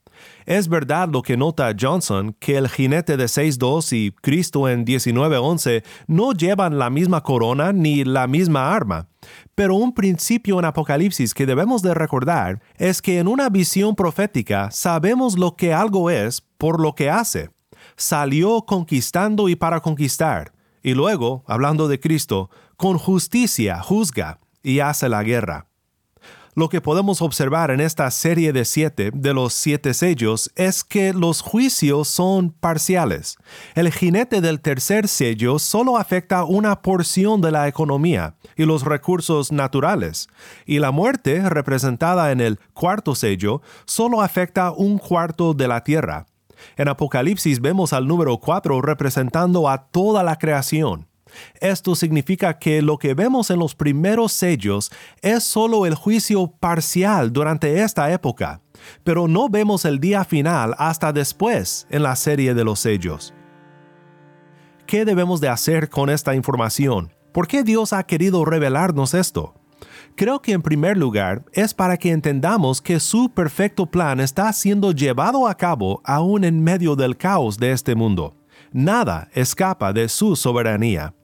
Es 0.46 0.68
verdad 0.68 1.08
lo 1.08 1.22
que 1.22 1.36
nota 1.36 1.74
Johnson, 1.78 2.34
que 2.38 2.56
el 2.56 2.68
jinete 2.68 3.16
de 3.16 3.24
6.2 3.24 3.96
y 3.96 4.10
Cristo 4.10 4.68
en 4.68 4.84
19.11 4.84 5.84
no 6.06 6.32
llevan 6.32 6.78
la 6.78 6.90
misma 6.90 7.22
corona 7.22 7.72
ni 7.72 8.04
la 8.04 8.26
misma 8.26 8.74
arma. 8.74 9.08
Pero 9.54 9.76
un 9.76 9.94
principio 9.94 10.58
en 10.58 10.64
Apocalipsis 10.64 11.34
que 11.34 11.46
debemos 11.46 11.82
de 11.82 11.94
recordar 11.94 12.60
es 12.76 13.02
que 13.02 13.18
en 13.18 13.28
una 13.28 13.48
visión 13.48 13.94
profética 13.94 14.70
sabemos 14.70 15.38
lo 15.38 15.56
que 15.56 15.72
algo 15.72 16.10
es 16.10 16.40
por 16.58 16.80
lo 16.80 16.94
que 16.94 17.10
hace. 17.10 17.50
Salió 17.96 18.62
conquistando 18.62 19.48
y 19.48 19.56
para 19.56 19.80
conquistar. 19.80 20.52
Y 20.82 20.94
luego, 20.94 21.44
hablando 21.46 21.86
de 21.86 22.00
Cristo, 22.00 22.50
con 22.76 22.98
justicia 22.98 23.80
juzga 23.80 24.40
y 24.62 24.80
hace 24.80 25.08
la 25.08 25.22
guerra. 25.22 25.71
Lo 26.54 26.68
que 26.68 26.82
podemos 26.82 27.22
observar 27.22 27.70
en 27.70 27.80
esta 27.80 28.10
serie 28.10 28.52
de 28.52 28.66
siete 28.66 29.10
de 29.14 29.32
los 29.32 29.54
siete 29.54 29.94
sellos 29.94 30.50
es 30.54 30.84
que 30.84 31.14
los 31.14 31.40
juicios 31.40 32.08
son 32.08 32.50
parciales. 32.50 33.38
El 33.74 33.90
jinete 33.90 34.42
del 34.42 34.60
tercer 34.60 35.08
sello 35.08 35.58
solo 35.58 35.96
afecta 35.96 36.44
una 36.44 36.82
porción 36.82 37.40
de 37.40 37.52
la 37.52 37.68
economía 37.68 38.34
y 38.54 38.66
los 38.66 38.84
recursos 38.84 39.50
naturales, 39.50 40.28
y 40.66 40.78
la 40.78 40.90
muerte, 40.90 41.48
representada 41.48 42.32
en 42.32 42.42
el 42.42 42.58
cuarto 42.74 43.14
sello, 43.14 43.62
solo 43.86 44.20
afecta 44.20 44.72
un 44.72 44.98
cuarto 44.98 45.54
de 45.54 45.68
la 45.68 45.82
tierra. 45.82 46.26
En 46.76 46.88
Apocalipsis 46.88 47.62
vemos 47.62 47.94
al 47.94 48.06
número 48.06 48.36
cuatro 48.36 48.82
representando 48.82 49.70
a 49.70 49.86
toda 49.86 50.22
la 50.22 50.36
creación. 50.36 51.08
Esto 51.60 51.94
significa 51.94 52.58
que 52.58 52.82
lo 52.82 52.98
que 52.98 53.14
vemos 53.14 53.50
en 53.50 53.58
los 53.58 53.74
primeros 53.74 54.32
sellos 54.32 54.90
es 55.20 55.44
solo 55.44 55.86
el 55.86 55.94
juicio 55.94 56.48
parcial 56.48 57.32
durante 57.32 57.82
esta 57.82 58.12
época, 58.12 58.60
pero 59.04 59.28
no 59.28 59.48
vemos 59.48 59.84
el 59.84 59.98
día 60.00 60.24
final 60.24 60.74
hasta 60.78 61.12
después 61.12 61.86
en 61.90 62.02
la 62.02 62.16
serie 62.16 62.54
de 62.54 62.64
los 62.64 62.80
sellos. 62.80 63.34
¿Qué 64.86 65.04
debemos 65.04 65.40
de 65.40 65.48
hacer 65.48 65.88
con 65.88 66.10
esta 66.10 66.34
información? 66.34 67.12
¿Por 67.32 67.46
qué 67.46 67.62
Dios 67.62 67.92
ha 67.92 68.02
querido 68.02 68.44
revelarnos 68.44 69.14
esto? 69.14 69.54
Creo 70.14 70.42
que 70.42 70.52
en 70.52 70.62
primer 70.62 70.96
lugar 70.96 71.44
es 71.52 71.72
para 71.72 71.96
que 71.96 72.10
entendamos 72.10 72.82
que 72.82 73.00
su 73.00 73.30
perfecto 73.30 73.86
plan 73.86 74.20
está 74.20 74.52
siendo 74.52 74.92
llevado 74.92 75.48
a 75.48 75.56
cabo 75.56 76.02
aún 76.04 76.44
en 76.44 76.62
medio 76.62 76.96
del 76.96 77.16
caos 77.16 77.56
de 77.56 77.72
este 77.72 77.94
mundo. 77.94 78.36
Nada 78.72 79.28
escapa 79.32 79.92
de 79.92 80.08
su 80.08 80.36
soberanía. 80.36 81.14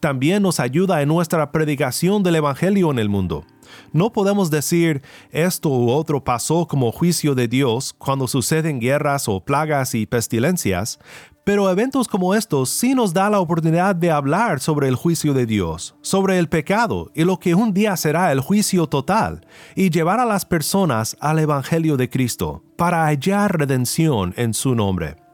También 0.00 0.42
nos 0.42 0.60
ayuda 0.60 1.02
en 1.02 1.08
nuestra 1.08 1.52
predicación 1.52 2.22
del 2.22 2.36
Evangelio 2.36 2.90
en 2.90 2.98
el 2.98 3.08
mundo. 3.08 3.44
No 3.92 4.12
podemos 4.12 4.50
decir 4.50 5.02
esto 5.30 5.68
u 5.68 5.90
otro 5.90 6.22
pasó 6.22 6.66
como 6.66 6.92
juicio 6.92 7.34
de 7.34 7.48
Dios 7.48 7.94
cuando 7.96 8.28
suceden 8.28 8.80
guerras 8.80 9.28
o 9.28 9.40
plagas 9.40 9.94
y 9.94 10.06
pestilencias, 10.06 10.98
pero 11.44 11.70
eventos 11.70 12.08
como 12.08 12.34
estos 12.34 12.70
sí 12.70 12.94
nos 12.94 13.14
da 13.14 13.30
la 13.30 13.38
oportunidad 13.38 13.94
de 13.94 14.10
hablar 14.10 14.58
sobre 14.58 14.88
el 14.88 14.96
juicio 14.96 15.32
de 15.32 15.46
Dios, 15.46 15.94
sobre 16.00 16.38
el 16.38 16.48
pecado 16.48 17.12
y 17.14 17.22
lo 17.22 17.38
que 17.38 17.54
un 17.54 17.72
día 17.72 17.96
será 17.96 18.32
el 18.32 18.40
juicio 18.40 18.88
total, 18.88 19.46
y 19.76 19.90
llevar 19.90 20.18
a 20.18 20.24
las 20.24 20.44
personas 20.44 21.16
al 21.20 21.38
Evangelio 21.38 21.96
de 21.96 22.10
Cristo, 22.10 22.64
para 22.76 23.06
hallar 23.06 23.58
redención 23.58 24.34
en 24.36 24.54
su 24.54 24.74
nombre. 24.74 25.25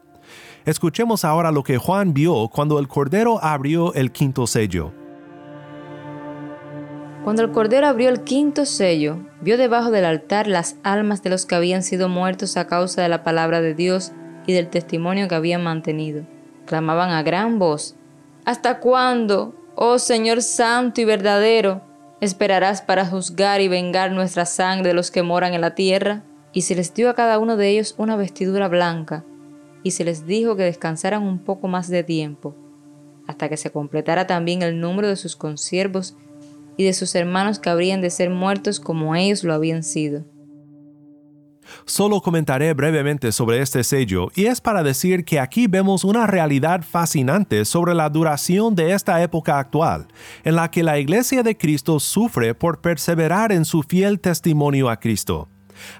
Escuchemos 0.65 1.25
ahora 1.25 1.51
lo 1.51 1.61
que 1.61 1.77
Juan 1.77 2.13
vio 2.13 2.47
cuando 2.47 2.79
el 2.79 2.87
Cordero 2.87 3.43
abrió 3.43 3.93
el 3.95 4.13
quinto 4.13 4.47
sello. 4.47 4.93
Cuando 7.25 7.41
el 7.41 7.51
Cordero 7.51 7.85
abrió 7.87 8.07
el 8.07 8.23
quinto 8.23 8.65
sello, 8.65 9.17
vio 9.41 9.57
debajo 9.57 9.91
del 9.91 10.05
altar 10.05 10.47
las 10.47 10.77
almas 10.83 11.21
de 11.21 11.31
los 11.31 11.45
que 11.45 11.55
habían 11.55 11.83
sido 11.83 12.07
muertos 12.07 12.55
a 12.55 12.67
causa 12.67 13.01
de 13.01 13.09
la 13.09 13.23
palabra 13.23 13.59
de 13.59 13.73
Dios 13.73 14.13
y 14.47 14.53
del 14.53 14.69
testimonio 14.69 15.27
que 15.27 15.35
habían 15.35 15.63
mantenido. 15.63 16.23
Clamaban 16.65 17.09
a 17.09 17.23
gran 17.23 17.59
voz, 17.59 17.95
¿Hasta 18.45 18.79
cuándo, 18.79 19.55
oh 19.75 19.99
Señor 19.99 20.41
Santo 20.41 21.01
y 21.01 21.05
verdadero, 21.05 21.81
esperarás 22.21 22.81
para 22.81 23.05
juzgar 23.05 23.59
y 23.59 23.67
vengar 23.67 24.13
nuestra 24.13 24.45
sangre 24.45 24.89
de 24.89 24.93
los 24.93 25.11
que 25.11 25.23
moran 25.23 25.53
en 25.53 25.61
la 25.61 25.75
tierra? 25.75 26.23
Y 26.53 26.61
se 26.61 26.75
les 26.75 26.93
dio 26.93 27.09
a 27.09 27.15
cada 27.15 27.37
uno 27.39 27.57
de 27.57 27.69
ellos 27.69 27.95
una 27.97 28.15
vestidura 28.15 28.69
blanca 28.69 29.25
y 29.83 29.91
se 29.91 30.05
les 30.05 30.25
dijo 30.25 30.55
que 30.55 30.63
descansaran 30.63 31.23
un 31.23 31.39
poco 31.39 31.67
más 31.67 31.89
de 31.89 32.03
tiempo, 32.03 32.55
hasta 33.27 33.49
que 33.49 33.57
se 33.57 33.71
completara 33.71 34.27
también 34.27 34.61
el 34.61 34.79
número 34.79 35.07
de 35.07 35.15
sus 35.15 35.35
consiervos 35.35 36.15
y 36.77 36.85
de 36.85 36.93
sus 36.93 37.13
hermanos 37.15 37.59
que 37.59 37.69
habrían 37.69 38.01
de 38.01 38.09
ser 38.09 38.29
muertos 38.29 38.79
como 38.79 39.15
ellos 39.15 39.43
lo 39.43 39.53
habían 39.53 39.83
sido. 39.83 40.25
Solo 41.85 42.21
comentaré 42.21 42.73
brevemente 42.73 43.31
sobre 43.31 43.61
este 43.61 43.83
sello 43.83 44.29
y 44.35 44.45
es 44.45 44.61
para 44.61 44.83
decir 44.83 45.25
que 45.25 45.39
aquí 45.39 45.67
vemos 45.67 46.03
una 46.03 46.27
realidad 46.27 46.83
fascinante 46.83 47.65
sobre 47.65 47.93
la 47.93 48.09
duración 48.09 48.75
de 48.75 48.93
esta 48.93 49.21
época 49.23 49.59
actual, 49.59 50.07
en 50.43 50.55
la 50.55 50.69
que 50.69 50.83
la 50.83 50.99
Iglesia 50.99 51.43
de 51.43 51.57
Cristo 51.57 51.99
sufre 51.99 52.53
por 52.53 52.81
perseverar 52.81 53.51
en 53.51 53.65
su 53.65 53.83
fiel 53.83 54.19
testimonio 54.19 54.89
a 54.89 54.99
Cristo. 54.99 55.47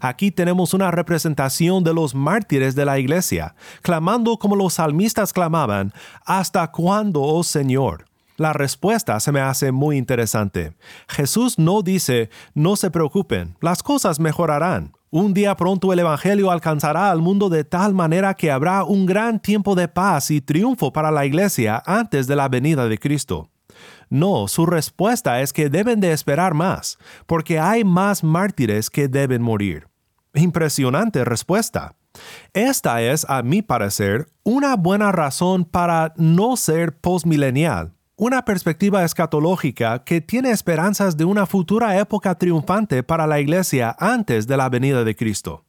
Aquí 0.02 0.32
tenemos 0.32 0.74
una 0.74 0.92
representación 0.92 1.84
de 1.84 1.94
los 1.94 2.16
mártires 2.16 2.76
de 2.76 2.86
la 2.86 3.00
iglesia, 3.00 3.56
clamando 3.82 4.38
como 4.38 4.56
los 4.56 4.74
salmistas 4.74 5.34
clamaban, 5.34 5.94
¿Hasta 6.26 6.72
cuándo, 6.72 7.22
oh 7.22 7.44
Señor? 7.44 8.06
La 8.38 8.52
respuesta 8.52 9.20
se 9.20 9.32
me 9.32 9.42
hace 9.42 9.72
muy 9.72 9.98
interesante. 9.98 10.74
Jesús 11.08 11.60
no 11.60 11.84
dice, 11.84 12.30
no 12.56 12.76
se 12.76 12.90
preocupen, 12.90 13.56
las 13.62 13.84
cosas 13.84 14.20
mejorarán. 14.20 14.94
Un 15.12 15.36
día 15.36 15.56
pronto 15.56 15.94
el 15.94 16.00
Evangelio 16.00 16.50
alcanzará 16.50 17.12
al 17.12 17.20
mundo 17.20 17.50
de 17.50 17.64
tal 17.64 17.94
manera 17.94 18.34
que 18.34 18.50
habrá 18.50 18.84
un 18.84 19.06
gran 19.06 19.40
tiempo 19.40 19.76
de 19.76 19.88
paz 19.88 20.32
y 20.32 20.42
triunfo 20.42 20.92
para 20.92 21.12
la 21.12 21.28
iglesia 21.28 21.84
antes 21.86 22.26
de 22.26 22.36
la 22.36 22.50
venida 22.50 22.88
de 22.88 22.98
Cristo. 22.98 23.53
No, 24.14 24.48
su 24.48 24.68
respuesta 24.68 25.42
es 25.42 25.54
que 25.54 25.72
deben 25.72 26.00
de 26.00 26.12
esperar 26.12 26.54
más, 26.54 27.00
porque 27.26 27.58
hay 27.58 27.84
más 27.84 28.24
mártires 28.24 28.92
que 28.92 29.08
deben 29.08 29.42
morir. 29.42 29.88
Impresionante 30.36 31.26
respuesta. 31.26 31.96
Esta 32.54 33.02
es, 33.02 33.26
a 33.28 33.42
mi 33.42 33.64
parecer, 33.64 34.28
una 34.44 34.76
buena 34.76 35.12
razón 35.12 35.66
para 35.66 36.14
no 36.16 36.58
ser 36.58 36.96
postmilenial, 36.96 37.94
una 38.16 38.46
perspectiva 38.46 39.04
escatológica 39.04 40.04
que 40.04 40.22
tiene 40.22 40.52
esperanzas 40.52 41.18
de 41.18 41.26
una 41.26 41.48
futura 41.48 41.98
época 41.98 42.36
triunfante 42.36 43.02
para 43.02 43.26
la 43.26 43.40
Iglesia 43.40 43.96
antes 43.98 44.46
de 44.46 44.58
la 44.58 44.70
venida 44.70 45.04
de 45.04 45.16
Cristo. 45.16 45.66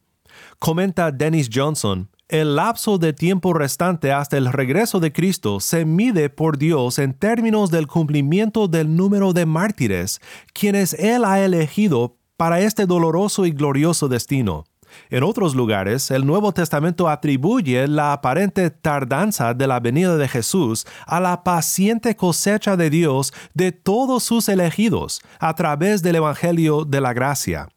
Comenta 0.59 1.11
Dennis 1.11 1.49
Johnson, 1.51 2.11
el 2.27 2.55
lapso 2.55 2.97
de 2.97 3.13
tiempo 3.13 3.53
restante 3.53 4.11
hasta 4.11 4.37
el 4.37 4.51
regreso 4.51 4.99
de 4.99 5.13
Cristo 5.13 5.59
se 5.59 5.85
mide 5.85 6.29
por 6.29 6.57
Dios 6.57 6.97
en 6.97 7.13
términos 7.13 7.69
del 7.69 7.87
cumplimiento 7.87 8.67
del 8.67 8.95
número 8.95 9.31
de 9.33 9.45
mártires, 9.45 10.19
quienes 10.53 10.93
Él 10.93 11.23
ha 11.23 11.43
elegido 11.43 12.17
para 12.35 12.61
este 12.61 12.85
doloroso 12.87 13.45
y 13.45 13.51
glorioso 13.51 14.07
destino. 14.07 14.63
En 15.09 15.23
otros 15.23 15.55
lugares, 15.55 16.09
el 16.09 16.25
Nuevo 16.25 16.51
Testamento 16.51 17.09
atribuye 17.09 17.87
la 17.87 18.13
aparente 18.13 18.69
tardanza 18.69 19.53
de 19.53 19.67
la 19.67 19.79
venida 19.79 20.17
de 20.17 20.27
Jesús 20.27 20.85
a 21.05 21.19
la 21.19 21.43
paciente 21.43 22.15
cosecha 22.15 22.75
de 22.77 22.89
Dios 22.89 23.33
de 23.53 23.71
todos 23.71 24.23
sus 24.23 24.49
elegidos 24.49 25.21
a 25.39 25.53
través 25.53 26.01
del 26.01 26.15
Evangelio 26.15 26.85
de 26.85 27.01
la 27.01 27.13
Gracia. 27.13 27.67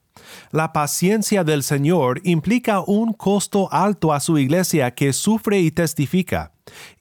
La 0.50 0.72
paciencia 0.72 1.44
del 1.44 1.62
Señor 1.62 2.20
implica 2.24 2.80
un 2.80 3.12
costo 3.12 3.68
alto 3.70 4.12
a 4.12 4.20
su 4.20 4.38
iglesia 4.38 4.94
que 4.94 5.12
sufre 5.12 5.60
y 5.60 5.70
testifica. 5.70 6.52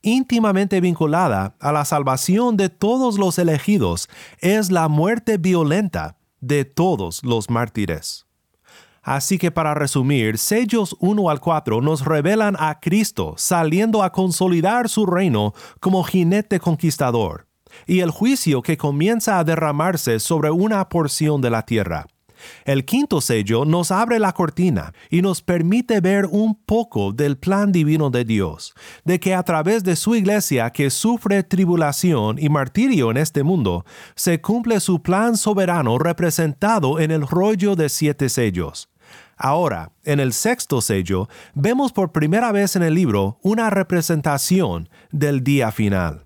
Íntimamente 0.01 0.81
vinculada 0.81 1.55
a 1.59 1.71
la 1.71 1.85
salvación 1.85 2.57
de 2.57 2.69
todos 2.69 3.17
los 3.17 3.39
elegidos 3.39 4.09
es 4.39 4.69
la 4.71 4.89
muerte 4.89 5.37
violenta 5.37 6.17
de 6.41 6.65
todos 6.65 7.23
los 7.23 7.49
mártires. 7.49 8.25
Así 9.01 9.37
que 9.37 9.51
para 9.51 9.73
resumir, 9.73 10.37
sellos 10.37 10.97
1 10.99 11.29
al 11.29 11.39
4 11.39 11.79
nos 11.79 12.03
revelan 12.03 12.57
a 12.59 12.81
Cristo 12.81 13.35
saliendo 13.37 14.03
a 14.03 14.11
consolidar 14.11 14.89
su 14.89 15.05
reino 15.05 15.53
como 15.79 16.03
jinete 16.03 16.59
conquistador, 16.59 17.47
y 17.85 18.01
el 18.01 18.11
juicio 18.11 18.61
que 18.61 18.75
comienza 18.75 19.39
a 19.39 19.45
derramarse 19.45 20.19
sobre 20.19 20.51
una 20.51 20.89
porción 20.89 21.39
de 21.39 21.49
la 21.49 21.61
tierra. 21.61 22.07
El 22.65 22.85
quinto 22.85 23.21
sello 23.21 23.65
nos 23.65 23.91
abre 23.91 24.19
la 24.19 24.33
cortina 24.33 24.93
y 25.09 25.21
nos 25.21 25.41
permite 25.41 26.01
ver 26.01 26.25
un 26.25 26.55
poco 26.55 27.11
del 27.11 27.37
plan 27.37 27.71
divino 27.71 28.09
de 28.09 28.25
Dios, 28.25 28.73
de 29.05 29.19
que 29.19 29.33
a 29.33 29.43
través 29.43 29.83
de 29.83 29.95
su 29.95 30.15
iglesia 30.15 30.69
que 30.69 30.89
sufre 30.89 31.43
tribulación 31.43 32.37
y 32.39 32.49
martirio 32.49 33.11
en 33.11 33.17
este 33.17 33.43
mundo, 33.43 33.85
se 34.15 34.41
cumple 34.41 34.79
su 34.79 35.01
plan 35.01 35.37
soberano 35.37 35.97
representado 35.97 36.99
en 36.99 37.11
el 37.11 37.27
rollo 37.27 37.75
de 37.75 37.89
siete 37.89 38.29
sellos. 38.29 38.89
Ahora, 39.37 39.91
en 40.03 40.19
el 40.19 40.33
sexto 40.33 40.81
sello, 40.81 41.29
vemos 41.53 41.93
por 41.93 42.11
primera 42.11 42.51
vez 42.51 42.75
en 42.75 42.83
el 42.83 42.95
libro 42.95 43.39
una 43.43 43.69
representación 43.69 44.89
del 45.11 45.43
día 45.43 45.71
final. 45.71 46.25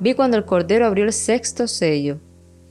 Vi 0.00 0.14
cuando 0.14 0.36
el 0.36 0.44
Cordero 0.44 0.86
abrió 0.86 1.04
el 1.04 1.12
sexto 1.12 1.66
sello 1.66 2.20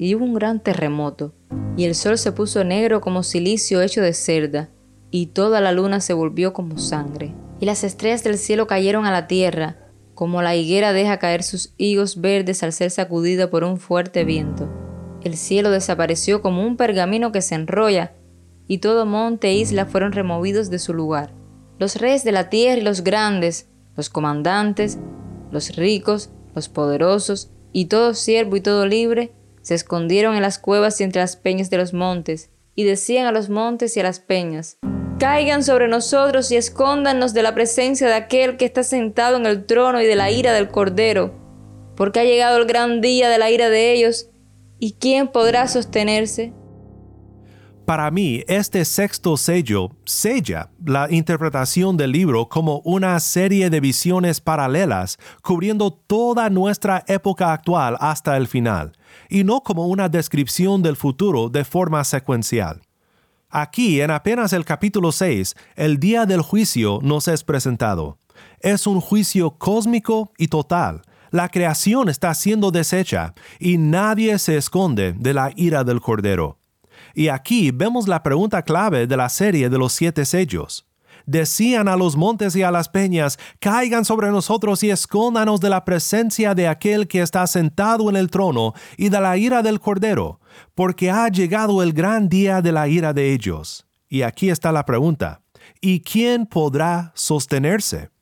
y 0.03 0.15
hubo 0.15 0.25
un 0.25 0.33
gran 0.33 0.59
terremoto, 0.59 1.33
y 1.77 1.85
el 1.85 1.95
sol 1.95 2.17
se 2.17 2.33
puso 2.33 2.65
negro 2.65 2.99
como 2.99 3.23
silicio 3.23 3.81
hecho 3.81 4.01
de 4.01 4.11
cerda, 4.11 4.69
y 5.11 5.27
toda 5.27 5.61
la 5.61 5.71
luna 5.71 6.01
se 6.01 6.11
volvió 6.11 6.51
como 6.51 6.77
sangre, 6.77 7.33
y 7.61 7.65
las 7.65 7.85
estrellas 7.85 8.21
del 8.21 8.37
cielo 8.37 8.67
cayeron 8.67 9.05
a 9.05 9.13
la 9.13 9.27
tierra, 9.27 9.77
como 10.13 10.41
la 10.41 10.57
higuera 10.57 10.91
deja 10.91 11.19
caer 11.19 11.41
sus 11.41 11.73
higos 11.77 12.19
verdes 12.19 12.63
al 12.63 12.73
ser 12.73 12.91
sacudida 12.91 13.49
por 13.49 13.63
un 13.63 13.77
fuerte 13.77 14.25
viento. 14.25 14.69
El 15.23 15.37
cielo 15.37 15.71
desapareció 15.71 16.41
como 16.41 16.67
un 16.67 16.75
pergamino 16.75 17.31
que 17.31 17.41
se 17.41 17.55
enrolla, 17.55 18.11
y 18.67 18.79
todo 18.79 19.05
monte 19.05 19.47
e 19.47 19.55
isla 19.55 19.85
fueron 19.85 20.11
removidos 20.11 20.69
de 20.69 20.79
su 20.79 20.93
lugar. 20.93 21.33
Los 21.79 21.95
reyes 21.95 22.25
de 22.25 22.33
la 22.33 22.49
tierra 22.49 22.81
y 22.81 22.83
los 22.83 23.05
grandes, 23.05 23.69
los 23.95 24.09
comandantes, 24.09 24.99
los 25.49 25.77
ricos, 25.77 26.29
los 26.55 26.67
poderosos, 26.67 27.51
y 27.71 27.85
todo 27.85 28.13
siervo 28.13 28.57
y 28.57 28.61
todo 28.61 28.85
libre, 28.85 29.31
se 29.63 29.73
escondieron 29.73 30.35
en 30.35 30.43
las 30.43 30.59
cuevas 30.59 31.01
y 31.01 31.03
entre 31.03 31.21
las 31.21 31.35
peñas 31.35 31.71
de 31.71 31.77
los 31.77 31.93
montes, 31.93 32.51
y 32.75 32.83
decían 32.83 33.25
a 33.25 33.31
los 33.31 33.49
montes 33.49 33.97
y 33.97 33.99
a 33.99 34.03
las 34.03 34.19
peñas, 34.19 34.77
Caigan 35.19 35.63
sobre 35.63 35.87
nosotros 35.87 36.51
y 36.51 36.57
escóndanos 36.57 37.33
de 37.33 37.43
la 37.43 37.53
presencia 37.53 38.07
de 38.07 38.15
aquel 38.15 38.57
que 38.57 38.65
está 38.65 38.83
sentado 38.83 39.37
en 39.37 39.45
el 39.45 39.65
trono 39.65 40.01
y 40.01 40.05
de 40.05 40.15
la 40.15 40.31
ira 40.31 40.51
del 40.53 40.67
Cordero, 40.67 41.33
porque 41.95 42.19
ha 42.19 42.23
llegado 42.25 42.57
el 42.57 42.65
gran 42.65 42.99
día 42.99 43.29
de 43.29 43.37
la 43.37 43.49
ira 43.49 43.69
de 43.69 43.93
ellos, 43.93 44.29
¿y 44.79 44.93
quién 44.99 45.29
podrá 45.29 45.67
sostenerse? 45.67 46.51
Para 47.85 48.09
mí, 48.11 48.45
este 48.47 48.85
sexto 48.85 49.35
sello 49.35 49.89
sella 50.05 50.69
la 50.85 51.11
interpretación 51.11 51.97
del 51.97 52.13
libro 52.13 52.47
como 52.47 52.79
una 52.85 53.19
serie 53.19 53.69
de 53.69 53.81
visiones 53.81 54.39
paralelas 54.39 55.17
cubriendo 55.41 55.91
toda 55.91 56.49
nuestra 56.49 57.03
época 57.07 57.51
actual 57.51 57.97
hasta 57.99 58.37
el 58.37 58.47
final, 58.47 58.93
y 59.29 59.43
no 59.43 59.61
como 59.61 59.87
una 59.87 60.07
descripción 60.07 60.81
del 60.81 60.95
futuro 60.95 61.49
de 61.49 61.65
forma 61.65 62.05
secuencial. 62.05 62.81
Aquí, 63.49 63.99
en 63.99 64.11
apenas 64.11 64.53
el 64.53 64.63
capítulo 64.63 65.11
6, 65.11 65.53
el 65.75 65.99
día 65.99 66.25
del 66.25 66.41
juicio 66.41 66.99
nos 67.03 67.27
es 67.27 67.43
presentado. 67.43 68.17
Es 68.61 68.87
un 68.87 69.01
juicio 69.01 69.57
cósmico 69.57 70.31
y 70.37 70.47
total. 70.47 71.01
La 71.31 71.49
creación 71.49 72.07
está 72.07 72.33
siendo 72.33 72.71
deshecha 72.71 73.33
y 73.59 73.77
nadie 73.77 74.39
se 74.39 74.55
esconde 74.55 75.11
de 75.11 75.33
la 75.33 75.51
ira 75.57 75.83
del 75.83 75.99
Cordero. 75.99 76.62
Y 77.13 77.27
aquí 77.27 77.71
vemos 77.71 78.07
la 78.07 78.23
pregunta 78.23 78.63
clave 78.63 79.07
de 79.07 79.17
la 79.17 79.29
serie 79.29 79.69
de 79.69 79.77
los 79.77 79.93
siete 79.93 80.25
sellos. 80.25 80.87
Decían 81.25 81.87
a 81.87 81.95
los 81.95 82.17
montes 82.17 82.55
y 82.55 82.63
a 82.63 82.71
las 82.71 82.89
peñas, 82.89 83.39
caigan 83.59 84.03
sobre 84.03 84.29
nosotros 84.29 84.83
y 84.83 84.89
escóndanos 84.89 85.61
de 85.61 85.69
la 85.69 85.85
presencia 85.85 86.53
de 86.53 86.67
aquel 86.67 87.07
que 87.07 87.21
está 87.21 87.47
sentado 87.47 88.09
en 88.09 88.17
el 88.17 88.29
trono 88.29 88.73
y 88.97 89.09
de 89.09 89.21
la 89.21 89.37
ira 89.37 89.61
del 89.61 89.79
Cordero, 89.79 90.41
porque 90.75 91.11
ha 91.11 91.29
llegado 91.29 91.81
el 91.81 91.93
gran 91.93 92.27
día 92.27 92.61
de 92.61 92.71
la 92.71 92.87
ira 92.87 93.13
de 93.13 93.31
ellos. 93.31 93.85
Y 94.09 94.23
aquí 94.23 94.49
está 94.49 94.71
la 94.71 94.85
pregunta, 94.85 95.41
¿y 95.79 96.01
quién 96.01 96.45
podrá 96.45 97.13
sostenerse? 97.15 98.12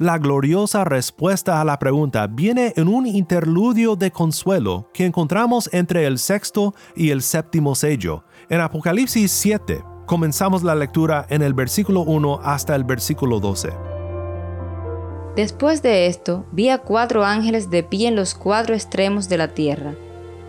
La 0.00 0.16
gloriosa 0.16 0.84
respuesta 0.84 1.60
a 1.60 1.64
la 1.64 1.80
pregunta 1.80 2.28
viene 2.28 2.72
en 2.76 2.86
un 2.86 3.04
interludio 3.04 3.96
de 3.96 4.12
consuelo 4.12 4.88
que 4.94 5.04
encontramos 5.04 5.68
entre 5.72 6.06
el 6.06 6.20
sexto 6.20 6.72
y 6.94 7.10
el 7.10 7.20
séptimo 7.20 7.74
sello. 7.74 8.22
En 8.48 8.60
Apocalipsis 8.60 9.32
7 9.32 9.82
comenzamos 10.06 10.62
la 10.62 10.76
lectura 10.76 11.26
en 11.30 11.42
el 11.42 11.52
versículo 11.52 12.02
1 12.02 12.42
hasta 12.44 12.76
el 12.76 12.84
versículo 12.84 13.40
12. 13.40 13.72
Después 15.34 15.82
de 15.82 16.06
esto, 16.06 16.46
vi 16.52 16.68
a 16.68 16.78
cuatro 16.78 17.24
ángeles 17.24 17.68
de 17.68 17.82
pie 17.82 18.06
en 18.06 18.14
los 18.14 18.36
cuatro 18.36 18.76
extremos 18.76 19.28
de 19.28 19.38
la 19.38 19.48
tierra, 19.48 19.96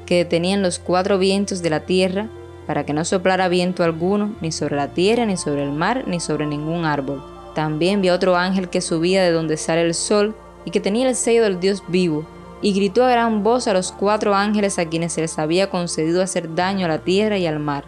que 0.06 0.18
detenían 0.18 0.62
los 0.62 0.78
cuatro 0.78 1.18
vientos 1.18 1.64
de 1.64 1.72
la 1.72 1.88
tierra, 1.88 2.30
para 2.68 2.86
que 2.86 2.94
no 2.94 3.04
soplara 3.04 3.48
viento 3.48 3.84
alguno, 3.84 4.36
ni 4.42 4.52
sobre 4.52 4.76
la 4.76 4.90
tierra, 4.90 5.26
ni 5.26 5.38
sobre 5.38 5.64
el 5.64 5.72
mar, 5.72 6.04
ni 6.06 6.20
sobre 6.20 6.46
ningún 6.46 6.86
árbol 6.86 7.39
también 7.60 8.02
vi 8.02 8.10
otro 8.10 8.38
ángel 8.38 8.70
que 8.70 8.80
subía 8.80 9.22
de 9.22 9.34
donde 9.34 9.58
sale 9.58 9.82
el 9.82 9.94
sol 9.94 10.34
y 10.64 10.72
que 10.72 10.80
tenía 10.80 11.10
el 11.10 11.14
sello 11.14 11.44
del 11.44 11.60
Dios 11.60 11.84
vivo, 11.90 12.26
y 12.62 12.72
gritó 12.72 13.04
a 13.04 13.12
gran 13.12 13.44
voz 13.44 13.68
a 13.68 13.74
los 13.74 13.92
cuatro 13.92 14.34
ángeles 14.34 14.80
a 14.80 14.86
quienes 14.86 15.12
se 15.12 15.20
les 15.20 15.38
había 15.38 15.70
concedido 15.70 16.22
hacer 16.22 16.56
daño 16.56 16.86
a 16.86 16.88
la 16.88 17.00
tierra 17.00 17.38
y 17.38 17.46
al 17.48 17.60
mar. 17.60 17.84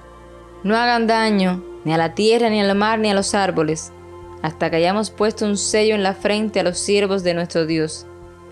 No 0.65 0.75
hagan 0.75 1.07
daño, 1.07 1.63
ni 1.85 1.93
a 1.93 1.97
la 1.97 2.15
tierra, 2.15 2.49
ni 2.49 2.59
al 2.59 2.75
mar, 2.75 2.99
ni 2.99 3.11
a 3.11 3.13
los 3.13 3.33
árboles, 3.33 3.93
hasta 4.41 4.69
que 4.69 4.75
hayamos 4.75 5.09
puesto 5.09 5.45
un 5.45 5.55
sello 5.55 5.95
en 5.95 6.03
la 6.03 6.15
frente 6.15 6.59
a 6.59 6.63
los 6.63 6.77
siervos 6.77 7.23
de 7.23 7.33
nuestro 7.33 7.65
Dios. 7.65 8.05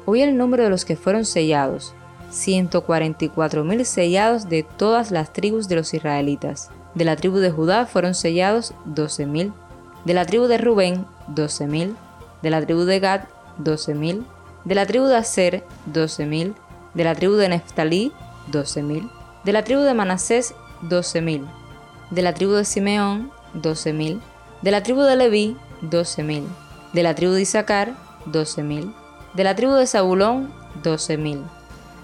Oí 0.05 0.21
el 0.21 0.37
número 0.37 0.63
de 0.63 0.69
los 0.69 0.85
que 0.85 0.95
fueron 0.95 1.25
sellados, 1.25 1.95
144 2.29 3.65
mil 3.65 3.85
sellados 3.85 4.47
de 4.47 4.63
todas 4.63 5.11
las 5.11 5.33
tribus 5.33 5.67
de 5.67 5.75
los 5.75 5.93
israelitas. 5.93 6.71
De 6.95 7.03
la 7.03 7.17
tribu 7.17 7.39
de 7.39 7.51
Judá 7.51 7.87
fueron 7.87 8.15
sellados 8.15 8.73
12 8.85 9.25
mil 9.25 9.51
de 10.05 10.13
la 10.13 10.25
tribu 10.25 10.45
de 10.47 10.57
Rubén, 10.57 11.05
12.000. 11.33 11.95
De 12.41 12.49
la 12.49 12.61
tribu 12.65 12.81
de 12.85 12.99
Gad, 12.99 13.21
12.000. 13.61 14.23
De 14.65 14.75
la 14.75 14.85
tribu 14.85 15.05
de 15.05 15.17
Aser, 15.17 15.63
12.000. 15.91 16.53
De 16.93 17.03
la 17.03 17.15
tribu 17.15 17.33
de 17.35 17.49
Neftalí, 17.49 18.11
12.000. 18.51 19.09
De 19.43 19.53
la 19.53 19.63
tribu 19.63 19.81
de 19.81 19.93
Manasés, 19.93 20.53
12.000. 20.83 21.45
De 22.11 22.21
la 22.21 22.33
tribu 22.33 22.53
de 22.53 22.65
Simeón, 22.65 23.31
12.000. 23.55 24.21
De 24.61 24.71
la 24.71 24.83
tribu 24.83 25.01
de 25.01 25.15
Leví, 25.15 25.57
12.000. 25.83 26.43
De 26.93 27.03
la 27.03 27.15
tribu 27.15 27.33
de 27.33 27.41
Isaacar, 27.41 27.93
12.000. 28.25 28.93
De 29.33 29.43
la 29.43 29.55
tribu 29.55 29.73
de 29.73 29.85
Zabulón, 29.85 30.51
12.000. 30.83 31.43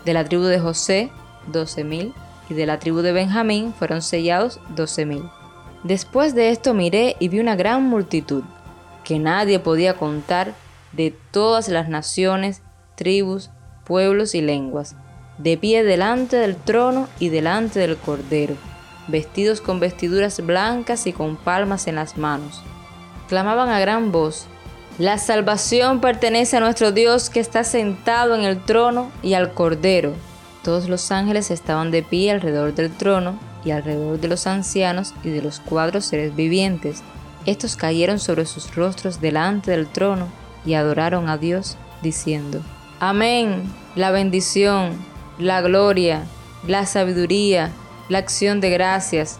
De 0.05 0.13
la 0.13 0.25
tribu 0.25 0.43
de 0.43 0.59
José, 0.59 1.11
12.000. 1.51 2.13
Y 2.49 2.53
de 2.53 2.65
la 2.65 2.77
tribu 2.77 2.99
de 2.99 3.11
Benjamín 3.11 3.73
fueron 3.73 4.01
sellados 4.01 4.59
12.000. 4.75 5.31
Después 5.85 6.33
de 6.33 6.49
esto 6.49 6.73
miré 6.73 7.15
y 7.19 7.27
vi 7.29 7.39
una 7.39 7.55
gran 7.55 7.83
multitud, 7.83 8.41
que 9.03 9.19
nadie 9.19 9.59
podía 9.59 9.93
contar, 9.93 10.55
de 10.93 11.15
todas 11.29 11.67
las 11.67 11.89
naciones, 11.89 12.63
tribus, 12.95 13.51
pueblos 13.85 14.33
y 14.33 14.41
lenguas, 14.41 14.95
de 15.37 15.57
pie 15.57 15.83
delante 15.83 16.37
del 16.37 16.55
trono 16.55 17.07
y 17.19 17.29
delante 17.29 17.79
del 17.81 17.97
Cordero, 17.97 18.55
vestidos 19.07 19.61
con 19.61 19.79
vestiduras 19.79 20.43
blancas 20.43 21.05
y 21.05 21.13
con 21.13 21.35
palmas 21.35 21.85
en 21.85 21.97
las 21.97 22.17
manos. 22.17 22.63
Clamaban 23.29 23.69
a 23.69 23.79
gran 23.79 24.11
voz, 24.11 24.47
La 24.97 25.19
salvación 25.19 26.01
pertenece 26.01 26.57
a 26.57 26.61
nuestro 26.61 26.93
Dios 26.93 27.29
que 27.29 27.39
está 27.39 27.63
sentado 27.63 28.33
en 28.33 28.41
el 28.41 28.59
trono 28.59 29.11
y 29.21 29.35
al 29.35 29.53
Cordero. 29.53 30.13
Todos 30.63 30.89
los 30.89 31.11
ángeles 31.11 31.51
estaban 31.51 31.91
de 31.91 32.01
pie 32.01 32.31
alrededor 32.31 32.73
del 32.73 32.89
trono 32.89 33.37
y 33.65 33.71
alrededor 33.71 34.19
de 34.19 34.27
los 34.27 34.47
ancianos 34.47 35.13
y 35.23 35.29
de 35.29 35.41
los 35.41 35.59
cuatro 35.59 35.99
seres 35.99 36.35
vivientes. 36.35 37.01
Estos 37.45 37.75
cayeron 37.75 38.19
sobre 38.19 38.45
sus 38.45 38.73
rostros 38.75 39.19
delante 39.19 39.71
del 39.71 39.87
trono 39.87 40.27
y 40.65 40.75
adoraron 40.75 41.27
a 41.27 41.37
Dios, 41.37 41.77
diciendo, 42.01 42.61
Amén, 42.99 43.63
la 43.95 44.11
bendición, 44.11 44.93
la 45.37 45.61
gloria, 45.61 46.23
la 46.65 46.85
sabiduría, 46.85 47.71
la 48.07 48.19
acción 48.19 48.61
de 48.61 48.69
gracias, 48.69 49.37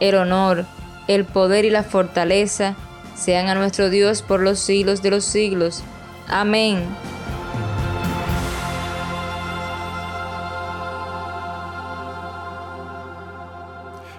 el 0.00 0.16
honor, 0.16 0.66
el 1.06 1.24
poder 1.24 1.64
y 1.64 1.70
la 1.70 1.84
fortaleza 1.84 2.76
sean 3.16 3.48
a 3.48 3.54
nuestro 3.54 3.90
Dios 3.90 4.22
por 4.22 4.40
los 4.40 4.58
siglos 4.58 5.02
de 5.02 5.10
los 5.10 5.24
siglos. 5.24 5.82
Amén. 6.28 6.84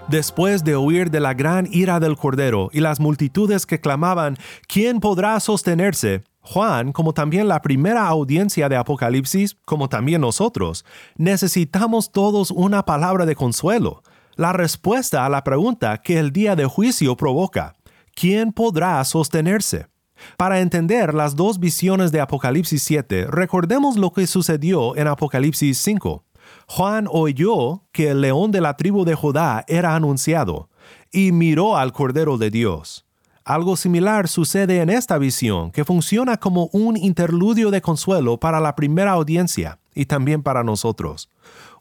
Después 0.10 0.64
de 0.64 0.74
oír 0.74 1.12
de 1.12 1.20
la 1.20 1.36
gran 1.36 1.68
ira 1.72 2.00
del 2.00 2.18
Cordero 2.18 2.72
y 2.74 2.80
las 2.80 3.00
multitudes 3.00 3.68
que 3.68 3.80
clamaban, 3.80 4.38
¿quién 4.68 5.00
podrá 5.02 5.40
sostenerse? 5.40 6.24
Juan, 6.42 6.94
como 6.94 7.14
también 7.14 7.48
la 7.48 7.62
primera 7.62 8.08
audiencia 8.08 8.70
de 8.70 8.76
Apocalipsis, 8.76 9.56
como 9.66 9.88
también 9.88 10.22
nosotros, 10.22 10.84
necesitamos 11.16 12.12
todos 12.12 12.50
una 12.50 12.86
palabra 12.86 13.28
de 13.28 13.36
consuelo, 13.36 14.02
la 14.36 14.52
respuesta 14.52 15.28
a 15.28 15.30
la 15.30 15.44
pregunta 15.44 16.00
que 16.00 16.18
el 16.18 16.32
día 16.32 16.56
de 16.56 16.66
juicio 16.66 17.16
provoca. 17.16 17.76
¿Quién 18.16 18.52
podrá 18.52 19.04
sostenerse? 19.06 19.90
Para 20.38 20.60
entender 20.60 21.14
las 21.14 21.36
dos 21.36 21.60
visiones 21.60 22.12
de 22.12 22.20
Apocalipsis 22.20 22.82
7, 22.82 23.28
recordemos 23.30 23.96
lo 23.96 24.12
que 24.12 24.26
sucedió 24.26 24.98
en 24.98 25.08
Apocalipsis 25.08 25.78
5. 25.78 26.26
Juan 26.72 27.08
oyó 27.12 27.82
que 27.92 28.10
el 28.10 28.22
león 28.22 28.52
de 28.52 28.62
la 28.62 28.78
tribu 28.78 29.04
de 29.04 29.16
Judá 29.16 29.66
era 29.68 29.96
anunciado 29.96 30.70
y 31.12 31.32
miró 31.32 31.76
al 31.76 31.92
Cordero 31.92 32.38
de 32.38 32.52
Dios. 32.52 33.08
Algo 33.44 33.76
similar 33.76 34.28
sucede 34.28 34.80
en 34.80 34.92
esta 34.92 35.18
visión, 35.18 35.72
que 35.72 35.84
funciona 35.84 36.38
como 36.38 36.70
un 36.72 36.96
interludio 36.96 37.72
de 37.72 37.82
consuelo 37.82 38.40
para 38.40 38.60
la 38.60 38.76
primera 38.76 39.14
audiencia 39.14 39.80
y 39.96 40.06
también 40.06 40.44
para 40.44 40.64
nosotros. 40.64 41.28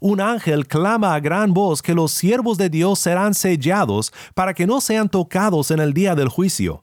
Un 0.00 0.22
ángel 0.22 0.66
clama 0.66 1.14
a 1.14 1.20
gran 1.20 1.52
voz 1.52 1.82
que 1.82 1.92
los 1.92 2.12
siervos 2.12 2.56
de 2.56 2.70
Dios 2.70 2.98
serán 2.98 3.34
sellados 3.34 4.10
para 4.32 4.54
que 4.54 4.66
no 4.66 4.80
sean 4.80 5.10
tocados 5.10 5.70
en 5.70 5.80
el 5.80 5.92
día 5.92 6.14
del 6.14 6.28
juicio. 6.28 6.82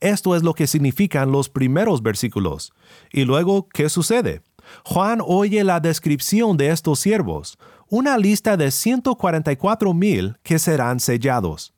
Esto 0.00 0.36
es 0.36 0.42
lo 0.42 0.52
que 0.52 0.66
significan 0.66 1.32
los 1.32 1.48
primeros 1.48 2.02
versículos. 2.02 2.74
Y 3.10 3.24
luego, 3.24 3.66
¿qué 3.72 3.88
sucede? 3.88 4.42
Juan 4.84 5.20
oye 5.24 5.64
la 5.64 5.80
descripción 5.80 6.56
de 6.56 6.70
estos 6.70 7.00
siervos, 7.00 7.58
una 7.88 8.18
lista 8.18 8.56
de 8.56 8.70
144 8.70 9.94
mil 9.94 10.36
que 10.42 10.58
serán 10.58 11.00
sellados. 11.00 11.72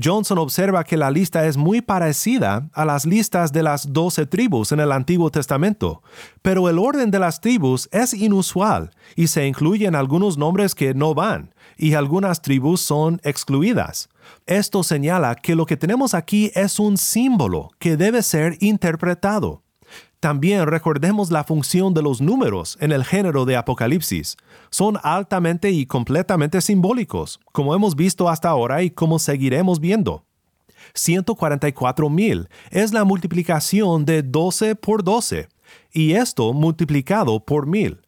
Johnson 0.00 0.38
observa 0.38 0.84
que 0.84 0.96
la 0.96 1.10
lista 1.10 1.46
es 1.46 1.56
muy 1.56 1.80
parecida 1.80 2.68
a 2.72 2.84
las 2.84 3.06
listas 3.06 3.52
de 3.52 3.62
las 3.62 3.92
doce 3.92 4.26
tribus 4.26 4.72
en 4.72 4.80
el 4.80 4.92
Antiguo 4.92 5.30
Testamento, 5.30 6.02
pero 6.42 6.68
el 6.68 6.78
orden 6.78 7.10
de 7.10 7.18
las 7.18 7.40
tribus 7.40 7.88
es 7.92 8.12
inusual 8.12 8.90
y 9.14 9.28
se 9.28 9.46
incluyen 9.46 9.94
algunos 9.94 10.36
nombres 10.36 10.74
que 10.74 10.94
no 10.94 11.14
van, 11.14 11.54
y 11.76 11.94
algunas 11.94 12.42
tribus 12.42 12.80
son 12.80 13.20
excluidas. 13.24 14.08
Esto 14.46 14.82
señala 14.82 15.34
que 15.34 15.54
lo 15.54 15.66
que 15.66 15.76
tenemos 15.76 16.14
aquí 16.14 16.50
es 16.54 16.78
un 16.78 16.96
símbolo 16.98 17.70
que 17.78 17.96
debe 17.96 18.22
ser 18.22 18.56
interpretado. 18.60 19.62
También 20.20 20.66
recordemos 20.66 21.30
la 21.30 21.44
función 21.44 21.92
de 21.94 22.02
los 22.02 22.20
números 22.20 22.78
en 22.80 22.92
el 22.92 23.04
género 23.04 23.44
de 23.44 23.56
Apocalipsis. 23.56 24.36
Son 24.70 24.98
altamente 25.02 25.70
y 25.70 25.86
completamente 25.86 26.60
simbólicos, 26.60 27.38
como 27.52 27.74
hemos 27.74 27.94
visto 27.94 28.28
hasta 28.28 28.48
ahora 28.48 28.82
y 28.82 28.90
como 28.90 29.18
seguiremos 29.18 29.78
viendo. 29.78 30.24
144.000 30.94 32.48
es 32.70 32.92
la 32.92 33.04
multiplicación 33.04 34.04
de 34.04 34.22
12 34.22 34.76
por 34.76 35.04
12, 35.04 35.48
y 35.92 36.12
esto 36.12 36.52
multiplicado 36.52 37.44
por 37.44 37.66
mil. 37.66 38.00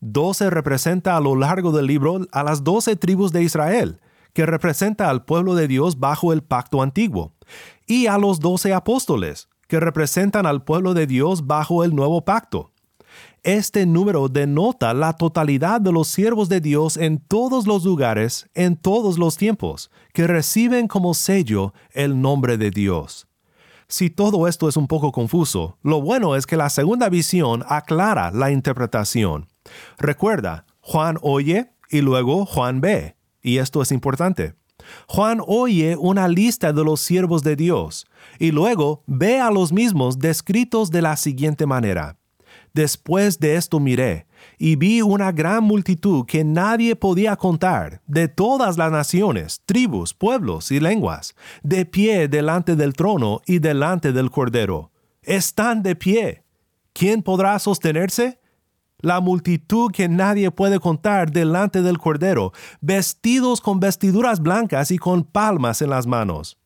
12 0.00 0.50
representa 0.50 1.16
a 1.16 1.20
lo 1.20 1.34
largo 1.34 1.72
del 1.72 1.86
libro 1.86 2.26
a 2.30 2.42
las 2.42 2.62
12 2.62 2.96
tribus 2.96 3.32
de 3.32 3.42
Israel, 3.42 4.00
que 4.32 4.46
representa 4.46 5.08
al 5.08 5.24
pueblo 5.24 5.54
de 5.54 5.66
Dios 5.66 5.98
bajo 5.98 6.32
el 6.32 6.42
pacto 6.42 6.82
antiguo, 6.82 7.32
y 7.86 8.06
a 8.06 8.18
los 8.18 8.40
12 8.40 8.74
apóstoles, 8.74 9.48
que 9.66 9.80
representan 9.80 10.46
al 10.46 10.64
pueblo 10.64 10.94
de 10.94 11.06
Dios 11.06 11.46
bajo 11.46 11.84
el 11.84 11.94
nuevo 11.94 12.24
pacto. 12.24 12.72
Este 13.42 13.86
número 13.86 14.28
denota 14.28 14.92
la 14.92 15.12
totalidad 15.12 15.80
de 15.80 15.92
los 15.92 16.08
siervos 16.08 16.48
de 16.48 16.60
Dios 16.60 16.96
en 16.96 17.18
todos 17.18 17.66
los 17.66 17.84
lugares, 17.84 18.48
en 18.54 18.76
todos 18.76 19.18
los 19.18 19.36
tiempos, 19.36 19.90
que 20.12 20.26
reciben 20.26 20.88
como 20.88 21.14
sello 21.14 21.72
el 21.92 22.20
nombre 22.20 22.56
de 22.56 22.70
Dios. 22.70 23.28
Si 23.88 24.10
todo 24.10 24.48
esto 24.48 24.68
es 24.68 24.76
un 24.76 24.88
poco 24.88 25.12
confuso, 25.12 25.78
lo 25.82 26.00
bueno 26.00 26.34
es 26.34 26.44
que 26.44 26.56
la 26.56 26.70
segunda 26.70 27.08
visión 27.08 27.64
aclara 27.68 28.32
la 28.32 28.50
interpretación. 28.50 29.46
Recuerda, 29.96 30.66
Juan 30.80 31.18
oye 31.22 31.70
y 31.88 32.00
luego 32.00 32.46
Juan 32.46 32.80
ve, 32.80 33.16
y 33.42 33.58
esto 33.58 33.80
es 33.80 33.92
importante. 33.92 34.54
Juan 35.08 35.40
oye 35.46 35.96
una 35.96 36.28
lista 36.28 36.72
de 36.72 36.84
los 36.84 37.00
siervos 37.00 37.42
de 37.42 37.56
Dios 37.56 38.06
y 38.38 38.50
luego 38.50 39.02
ve 39.06 39.40
a 39.40 39.50
los 39.50 39.72
mismos 39.72 40.18
descritos 40.18 40.90
de 40.90 41.02
la 41.02 41.16
siguiente 41.16 41.66
manera. 41.66 42.16
Después 42.72 43.38
de 43.38 43.56
esto 43.56 43.80
miré, 43.80 44.26
y 44.58 44.76
vi 44.76 45.00
una 45.00 45.32
gran 45.32 45.64
multitud 45.64 46.26
que 46.26 46.44
nadie 46.44 46.94
podía 46.94 47.36
contar, 47.36 48.02
de 48.06 48.28
todas 48.28 48.76
las 48.76 48.92
naciones, 48.92 49.62
tribus, 49.64 50.12
pueblos 50.12 50.70
y 50.70 50.78
lenguas, 50.78 51.34
de 51.62 51.86
pie 51.86 52.28
delante 52.28 52.76
del 52.76 52.92
trono 52.92 53.40
y 53.46 53.60
delante 53.60 54.12
del 54.12 54.30
Cordero. 54.30 54.92
Están 55.22 55.82
de 55.82 55.96
pie. 55.96 56.44
¿Quién 56.92 57.22
podrá 57.22 57.58
sostenerse? 57.58 58.40
La 59.00 59.20
multitud 59.20 59.90
que 59.90 60.08
nadie 60.08 60.50
puede 60.50 60.80
contar 60.80 61.30
delante 61.30 61.82
del 61.82 61.98
Cordero, 61.98 62.52
vestidos 62.80 63.60
con 63.60 63.80
vestiduras 63.80 64.40
blancas 64.40 64.90
y 64.90 64.98
con 64.98 65.24
palmas 65.24 65.82
en 65.82 65.90
las 65.90 66.06
manos. 66.06 66.58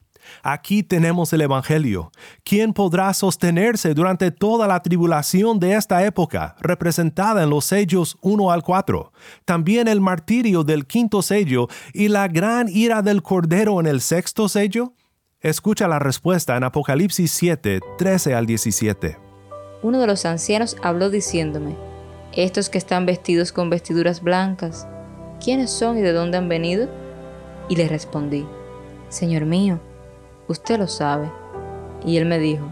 Aquí 0.43 0.83
tenemos 0.83 1.33
el 1.33 1.41
Evangelio. 1.43 2.13
¿Quién 2.45 2.73
podrá 2.73 3.13
sostenerse 3.15 3.95
durante 3.95 4.31
toda 4.31 4.67
la 4.67 4.81
tribulación 4.83 5.59
de 5.59 5.75
esta 5.75 6.05
época, 6.05 6.57
representada 6.61 7.43
en 7.43 7.51
los 7.51 7.65
sellos 7.65 8.17
1 8.23 8.51
al 8.51 8.63
4? 8.63 9.13
También 9.45 9.89
el 9.89 10.01
martirio 10.01 10.63
del 10.65 10.87
quinto 10.87 11.23
sello 11.23 11.69
y 11.93 12.09
la 12.09 12.29
gran 12.29 12.69
ira 12.69 13.03
del 13.03 13.23
Cordero 13.23 13.81
en 13.81 13.87
el 13.87 14.01
sexto 14.01 14.49
sello? 14.49 14.93
Escucha 15.41 15.89
la 15.89 15.99
respuesta 15.99 16.57
en 16.57 16.65
Apocalipsis 16.65 17.33
7, 17.33 17.81
13 17.99 18.35
al 18.35 18.47
17. 18.47 19.19
Uno 19.83 19.99
de 19.99 20.07
los 20.07 20.27
ancianos 20.27 20.77
habló 20.83 21.09
diciéndome, 21.09 21.75
estos 22.33 22.69
que 22.69 22.79
están 22.79 23.07
vestidos 23.07 23.51
con 23.51 23.71
vestiduras 23.71 24.23
blancas, 24.23 24.87
¿quiénes 25.43 25.71
son 25.71 25.99
y 25.99 26.01
de 26.01 26.13
dónde 26.13 26.39
han 26.39 26.49
venido? 26.49 26.89
Y 27.69 27.75
le 27.75 27.89
respondí, 27.89 28.47
Señor 29.09 29.47
mío, 29.47 29.81
usted 30.47 30.79
lo 30.79 30.87
sabe. 30.87 31.31
Y 32.05 32.19
él 32.19 32.27
me 32.27 32.39
dijo, 32.39 32.65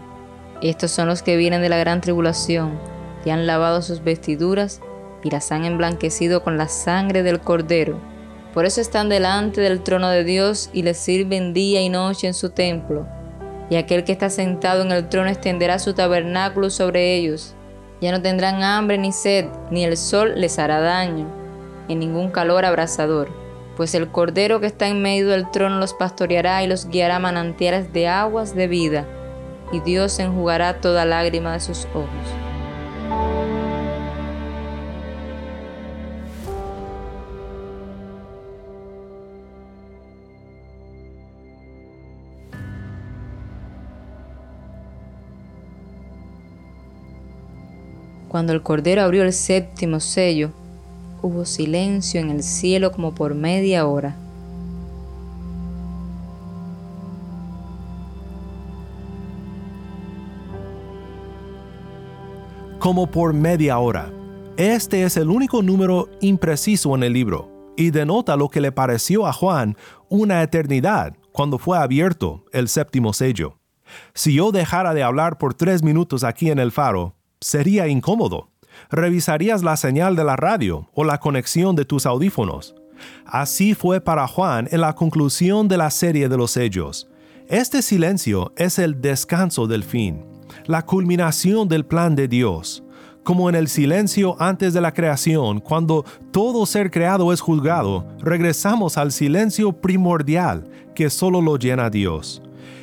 estos 0.61 0.91
son 0.91 1.07
los 1.07 1.23
que 1.23 1.35
vienen 1.35 1.61
de 1.61 1.69
la 1.69 1.77
gran 1.77 1.99
tribulación, 1.99 2.79
y 3.25 3.31
han 3.31 3.47
lavado 3.47 3.81
sus 3.81 4.01
vestiduras 4.01 4.81
y 5.23 5.29
las 5.29 5.51
han 5.51 5.65
emblanquecido 5.65 6.41
con 6.41 6.57
la 6.57 6.69
sangre 6.69 7.21
del 7.21 7.41
cordero. 7.41 7.99
Por 8.53 8.65
eso 8.65 8.79
están 8.79 9.09
delante 9.09 9.59
del 9.59 9.81
trono 9.81 10.09
de 10.09 10.23
Dios 10.23 10.69
y 10.71 10.83
le 10.83 10.93
sirven 10.93 11.53
día 11.53 11.81
y 11.81 11.89
noche 11.89 12.27
en 12.27 12.33
su 12.33 12.51
templo. 12.51 13.05
Y 13.69 13.75
aquel 13.75 14.05
que 14.05 14.13
está 14.13 14.29
sentado 14.29 14.83
en 14.83 14.91
el 14.93 15.09
trono 15.09 15.29
extenderá 15.29 15.79
su 15.79 15.93
tabernáculo 15.93 16.69
sobre 16.69 17.15
ellos 17.15 17.55
ya 18.01 18.11
no 18.11 18.21
tendrán 18.21 18.63
hambre 18.63 18.97
ni 18.97 19.11
sed, 19.11 19.45
ni 19.71 19.83
el 19.83 19.97
sol 19.97 20.33
les 20.35 20.59
hará 20.59 20.79
daño, 20.79 21.27
ni 21.87 21.95
ningún 21.95 22.31
calor 22.31 22.65
abrasador, 22.65 23.29
pues 23.75 23.95
el 23.95 24.09
Cordero 24.09 24.59
que 24.59 24.67
está 24.67 24.87
en 24.87 25.01
medio 25.01 25.27
del 25.27 25.49
trono 25.51 25.79
los 25.79 25.93
pastoreará 25.93 26.63
y 26.63 26.67
los 26.67 26.87
guiará 26.87 27.19
manantiales 27.19 27.91
de 27.93 28.07
aguas 28.07 28.55
de 28.55 28.67
vida, 28.67 29.05
y 29.71 29.79
Dios 29.81 30.19
enjugará 30.19 30.81
toda 30.81 31.05
lágrima 31.05 31.53
de 31.53 31.59
sus 31.59 31.85
ojos. 31.93 32.38
Cuando 48.29 48.53
el 48.53 48.61
Cordero 48.61 49.01
abrió 49.01 49.23
el 49.23 49.33
séptimo 49.33 49.99
sello, 49.99 50.51
hubo 51.23 51.45
silencio 51.45 52.21
en 52.21 52.29
el 52.29 52.43
cielo 52.43 52.91
como 52.91 53.15
por 53.15 53.33
media 53.33 53.87
hora. 53.87 54.15
Como 62.77 63.09
por 63.09 63.33
media 63.33 63.79
hora. 63.79 64.11
Este 64.57 65.03
es 65.03 65.17
el 65.17 65.31
único 65.31 65.63
número 65.63 66.07
impreciso 66.21 66.95
en 66.95 67.01
el 67.01 67.13
libro 67.13 67.73
y 67.75 67.89
denota 67.89 68.35
lo 68.35 68.49
que 68.49 68.61
le 68.61 68.71
pareció 68.71 69.25
a 69.25 69.33
Juan 69.33 69.75
una 70.07 70.43
eternidad 70.43 71.15
cuando 71.31 71.57
fue 71.57 71.79
abierto 71.79 72.45
el 72.53 72.67
séptimo 72.67 73.11
sello. 73.11 73.57
Si 74.13 74.35
yo 74.35 74.51
dejara 74.51 74.93
de 74.93 75.01
hablar 75.01 75.39
por 75.39 75.55
tres 75.55 75.81
minutos 75.81 76.23
aquí 76.23 76.51
en 76.51 76.59
el 76.59 76.71
faro, 76.71 77.15
sería 77.41 77.87
incómodo. 77.87 78.49
Revisarías 78.89 79.63
la 79.63 79.77
señal 79.77 80.15
de 80.15 80.23
la 80.23 80.35
radio 80.35 80.89
o 80.93 81.03
la 81.03 81.19
conexión 81.19 81.75
de 81.75 81.85
tus 81.85 82.05
audífonos. 82.05 82.75
Así 83.25 83.75
fue 83.75 84.01
para 84.01 84.27
Juan 84.27 84.67
en 84.71 84.81
la 84.81 84.93
conclusión 84.93 85.67
de 85.67 85.77
la 85.77 85.89
serie 85.89 86.29
de 86.29 86.37
los 86.37 86.51
sellos. 86.51 87.09
Este 87.47 87.81
silencio 87.81 88.53
es 88.57 88.77
el 88.77 89.01
descanso 89.01 89.67
del 89.67 89.83
fin, 89.83 90.25
la 90.65 90.85
culminación 90.85 91.67
del 91.67 91.85
plan 91.85 92.15
de 92.15 92.27
Dios. 92.27 92.83
Como 93.23 93.49
en 93.49 93.55
el 93.55 93.67
silencio 93.67 94.35
antes 94.39 94.73
de 94.73 94.81
la 94.81 94.93
creación, 94.93 95.59
cuando 95.59 96.05
todo 96.31 96.65
ser 96.65 96.89
creado 96.89 97.31
es 97.33 97.41
juzgado, 97.41 98.07
regresamos 98.19 98.97
al 98.97 99.11
silencio 99.11 99.73
primordial 99.73 100.69
que 100.95 101.09
solo 101.09 101.41
lo 101.41 101.57
llena 101.57 101.89
Dios 101.89 102.41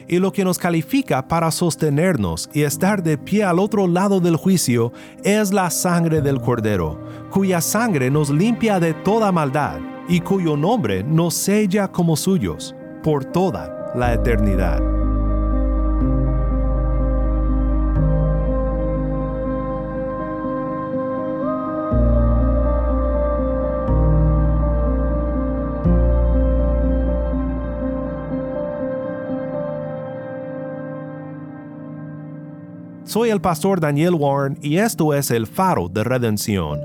y 0.09 0.19
lo 0.19 0.33
que 0.33 0.45
nos 0.45 0.59
califica 0.59 1.27
para 1.29 1.51
sostenernos 1.51 2.49
y 2.53 2.63
estar 2.63 3.03
de 3.03 3.19
pie 3.19 3.45
al 3.45 3.59
otro 3.59 3.87
lado 3.87 4.21
del 4.21 4.37
juicio 4.37 4.93
es 5.25 5.53
la 5.53 5.71
sangre 5.71 6.21
del 6.21 6.41
Cordero, 6.41 7.01
cuya 7.31 7.61
sangre 7.61 8.11
nos 8.11 8.31
limpia 8.31 8.81
de 8.81 8.95
toda 8.95 9.33
maldad 9.33 9.79
y 10.09 10.21
cuyo 10.21 10.57
nombre 10.57 11.03
nos 11.03 11.35
sella 11.35 11.89
como 11.89 12.17
suyos 12.17 12.75
por 13.03 13.25
toda 13.25 13.93
la 13.95 14.15
eternidad. 14.15 15.06
Soy 33.17 33.31
el 33.31 33.41
pastor 33.41 33.81
Daniel 33.81 34.13
Warren 34.13 34.59
y 34.61 34.77
esto 34.77 35.15
es 35.15 35.31
el 35.31 35.47
faro 35.47 35.89
de 35.89 36.05
redención. 36.05 36.83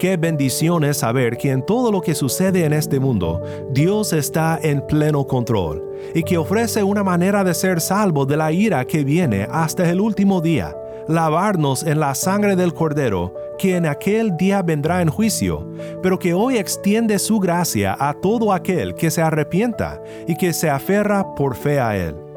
Qué 0.00 0.16
bendición 0.16 0.84
es 0.84 0.96
saber 0.96 1.36
que 1.36 1.50
en 1.50 1.66
todo 1.66 1.92
lo 1.92 2.00
que 2.00 2.14
sucede 2.14 2.64
en 2.64 2.72
este 2.72 2.98
mundo, 2.98 3.42
Dios 3.70 4.14
está 4.14 4.58
en 4.62 4.80
pleno 4.86 5.26
control 5.26 5.84
y 6.14 6.22
que 6.22 6.38
ofrece 6.38 6.82
una 6.82 7.04
manera 7.04 7.44
de 7.44 7.52
ser 7.52 7.82
salvo 7.82 8.24
de 8.24 8.38
la 8.38 8.52
ira 8.52 8.86
que 8.86 9.04
viene 9.04 9.46
hasta 9.50 9.90
el 9.90 10.00
último 10.00 10.40
día, 10.40 10.74
lavarnos 11.06 11.82
en 11.82 12.00
la 12.00 12.14
sangre 12.14 12.56
del 12.56 12.72
Cordero, 12.72 13.34
que 13.58 13.76
en 13.76 13.84
aquel 13.84 14.34
día 14.38 14.62
vendrá 14.62 15.02
en 15.02 15.10
juicio, 15.10 15.70
pero 16.02 16.18
que 16.18 16.32
hoy 16.32 16.56
extiende 16.56 17.18
su 17.18 17.38
gracia 17.38 17.94
a 18.00 18.14
todo 18.14 18.50
aquel 18.54 18.94
que 18.94 19.10
se 19.10 19.20
arrepienta 19.20 20.00
y 20.26 20.36
que 20.36 20.54
se 20.54 20.70
aferra 20.70 21.34
por 21.34 21.54
fe 21.54 21.78
a 21.78 21.98
Él. 21.98 22.27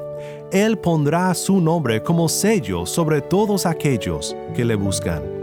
Él 0.51 0.77
pondrá 0.77 1.33
su 1.33 1.61
nombre 1.61 2.03
como 2.03 2.27
sello 2.27 2.85
sobre 2.85 3.21
todos 3.21 3.65
aquellos 3.65 4.35
que 4.53 4.65
le 4.65 4.75
buscan. 4.75 5.40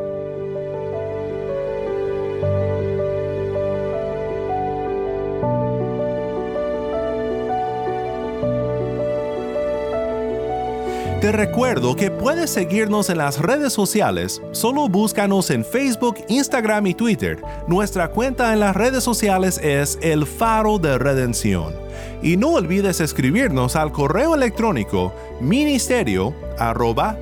Te 11.21 11.33
recuerdo 11.33 11.97
que 11.97 12.13
puedes 12.13 12.49
seguirnos 12.49 13.11
en 13.11 13.19
las 13.19 13.41
redes 13.41 13.73
sociales. 13.73 14.41
Solo 14.53 14.89
búscanos 14.89 15.51
en 15.51 15.65
Facebook, 15.65 16.19
Instagram 16.29 16.87
y 16.87 16.95
Twitter. 16.95 17.43
Nuestra 17.67 18.13
cuenta 18.13 18.53
en 18.53 18.61
las 18.61 18.77
redes 18.77 19.03
sociales 19.03 19.59
es 19.61 19.99
El 20.01 20.27
Faro 20.27 20.79
de 20.79 20.97
Redención. 20.97 21.75
Y 22.23 22.37
no 22.37 22.51
olvides 22.51 23.01
escribirnos 23.01 23.75
al 23.75 23.91
correo 23.91 24.37
electrónico 24.37 25.13
ministerio 25.41 26.35
arroba 26.57 27.17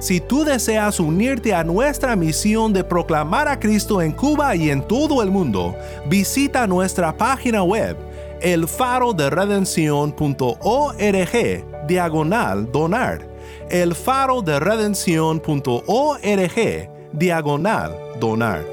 Si 0.00 0.20
tú 0.20 0.44
deseas 0.44 1.00
unirte 1.00 1.54
a 1.54 1.64
nuestra 1.64 2.14
misión 2.14 2.74
de 2.74 2.84
proclamar 2.84 3.48
a 3.48 3.58
Cristo 3.58 4.02
en 4.02 4.12
Cuba 4.12 4.54
y 4.54 4.68
en 4.68 4.86
todo 4.86 5.22
el 5.22 5.30
mundo, 5.30 5.74
visita 6.10 6.66
nuestra 6.66 7.16
página 7.16 7.62
web 7.62 7.96
el 8.40 8.68
faro 8.68 9.12
de 9.12 9.28
redención.org 9.30 11.86
diagonal 11.86 12.70
donar. 12.70 13.26
El 13.70 13.94
faro 13.94 14.42
de 14.42 14.60
redención.org 14.60 16.90
diagonal 17.12 17.96
donar. 18.20 18.64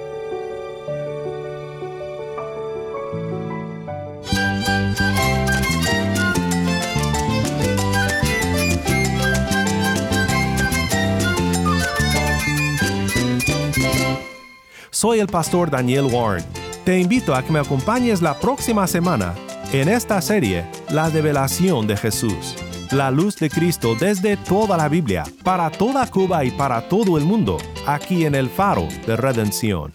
Soy 14.91 15.19
el 15.19 15.27
pastor 15.27 15.69
Daniel 15.69 16.05
Warren. 16.05 16.45
Te 16.85 16.99
invito 16.99 17.35
a 17.35 17.43
que 17.43 17.51
me 17.51 17.59
acompañes 17.59 18.21
la 18.21 18.39
próxima 18.39 18.87
semana 18.87 19.35
en 19.73 19.89
esta 19.89 20.21
serie, 20.21 20.65
la 20.91 21.09
revelación 21.09 21.87
de 21.87 21.97
Jesús, 21.97 22.55
la 22.91 23.09
luz 23.09 23.37
de 23.37 23.49
Cristo 23.49 23.95
desde 23.99 24.37
toda 24.37 24.77
la 24.77 24.87
Biblia, 24.87 25.23
para 25.43 25.71
toda 25.71 26.05
Cuba 26.05 26.45
y 26.45 26.51
para 26.51 26.87
todo 26.87 27.17
el 27.17 27.25
mundo, 27.25 27.57
aquí 27.87 28.25
en 28.25 28.35
el 28.35 28.49
faro 28.49 28.87
de 29.07 29.15
redención. 29.15 29.91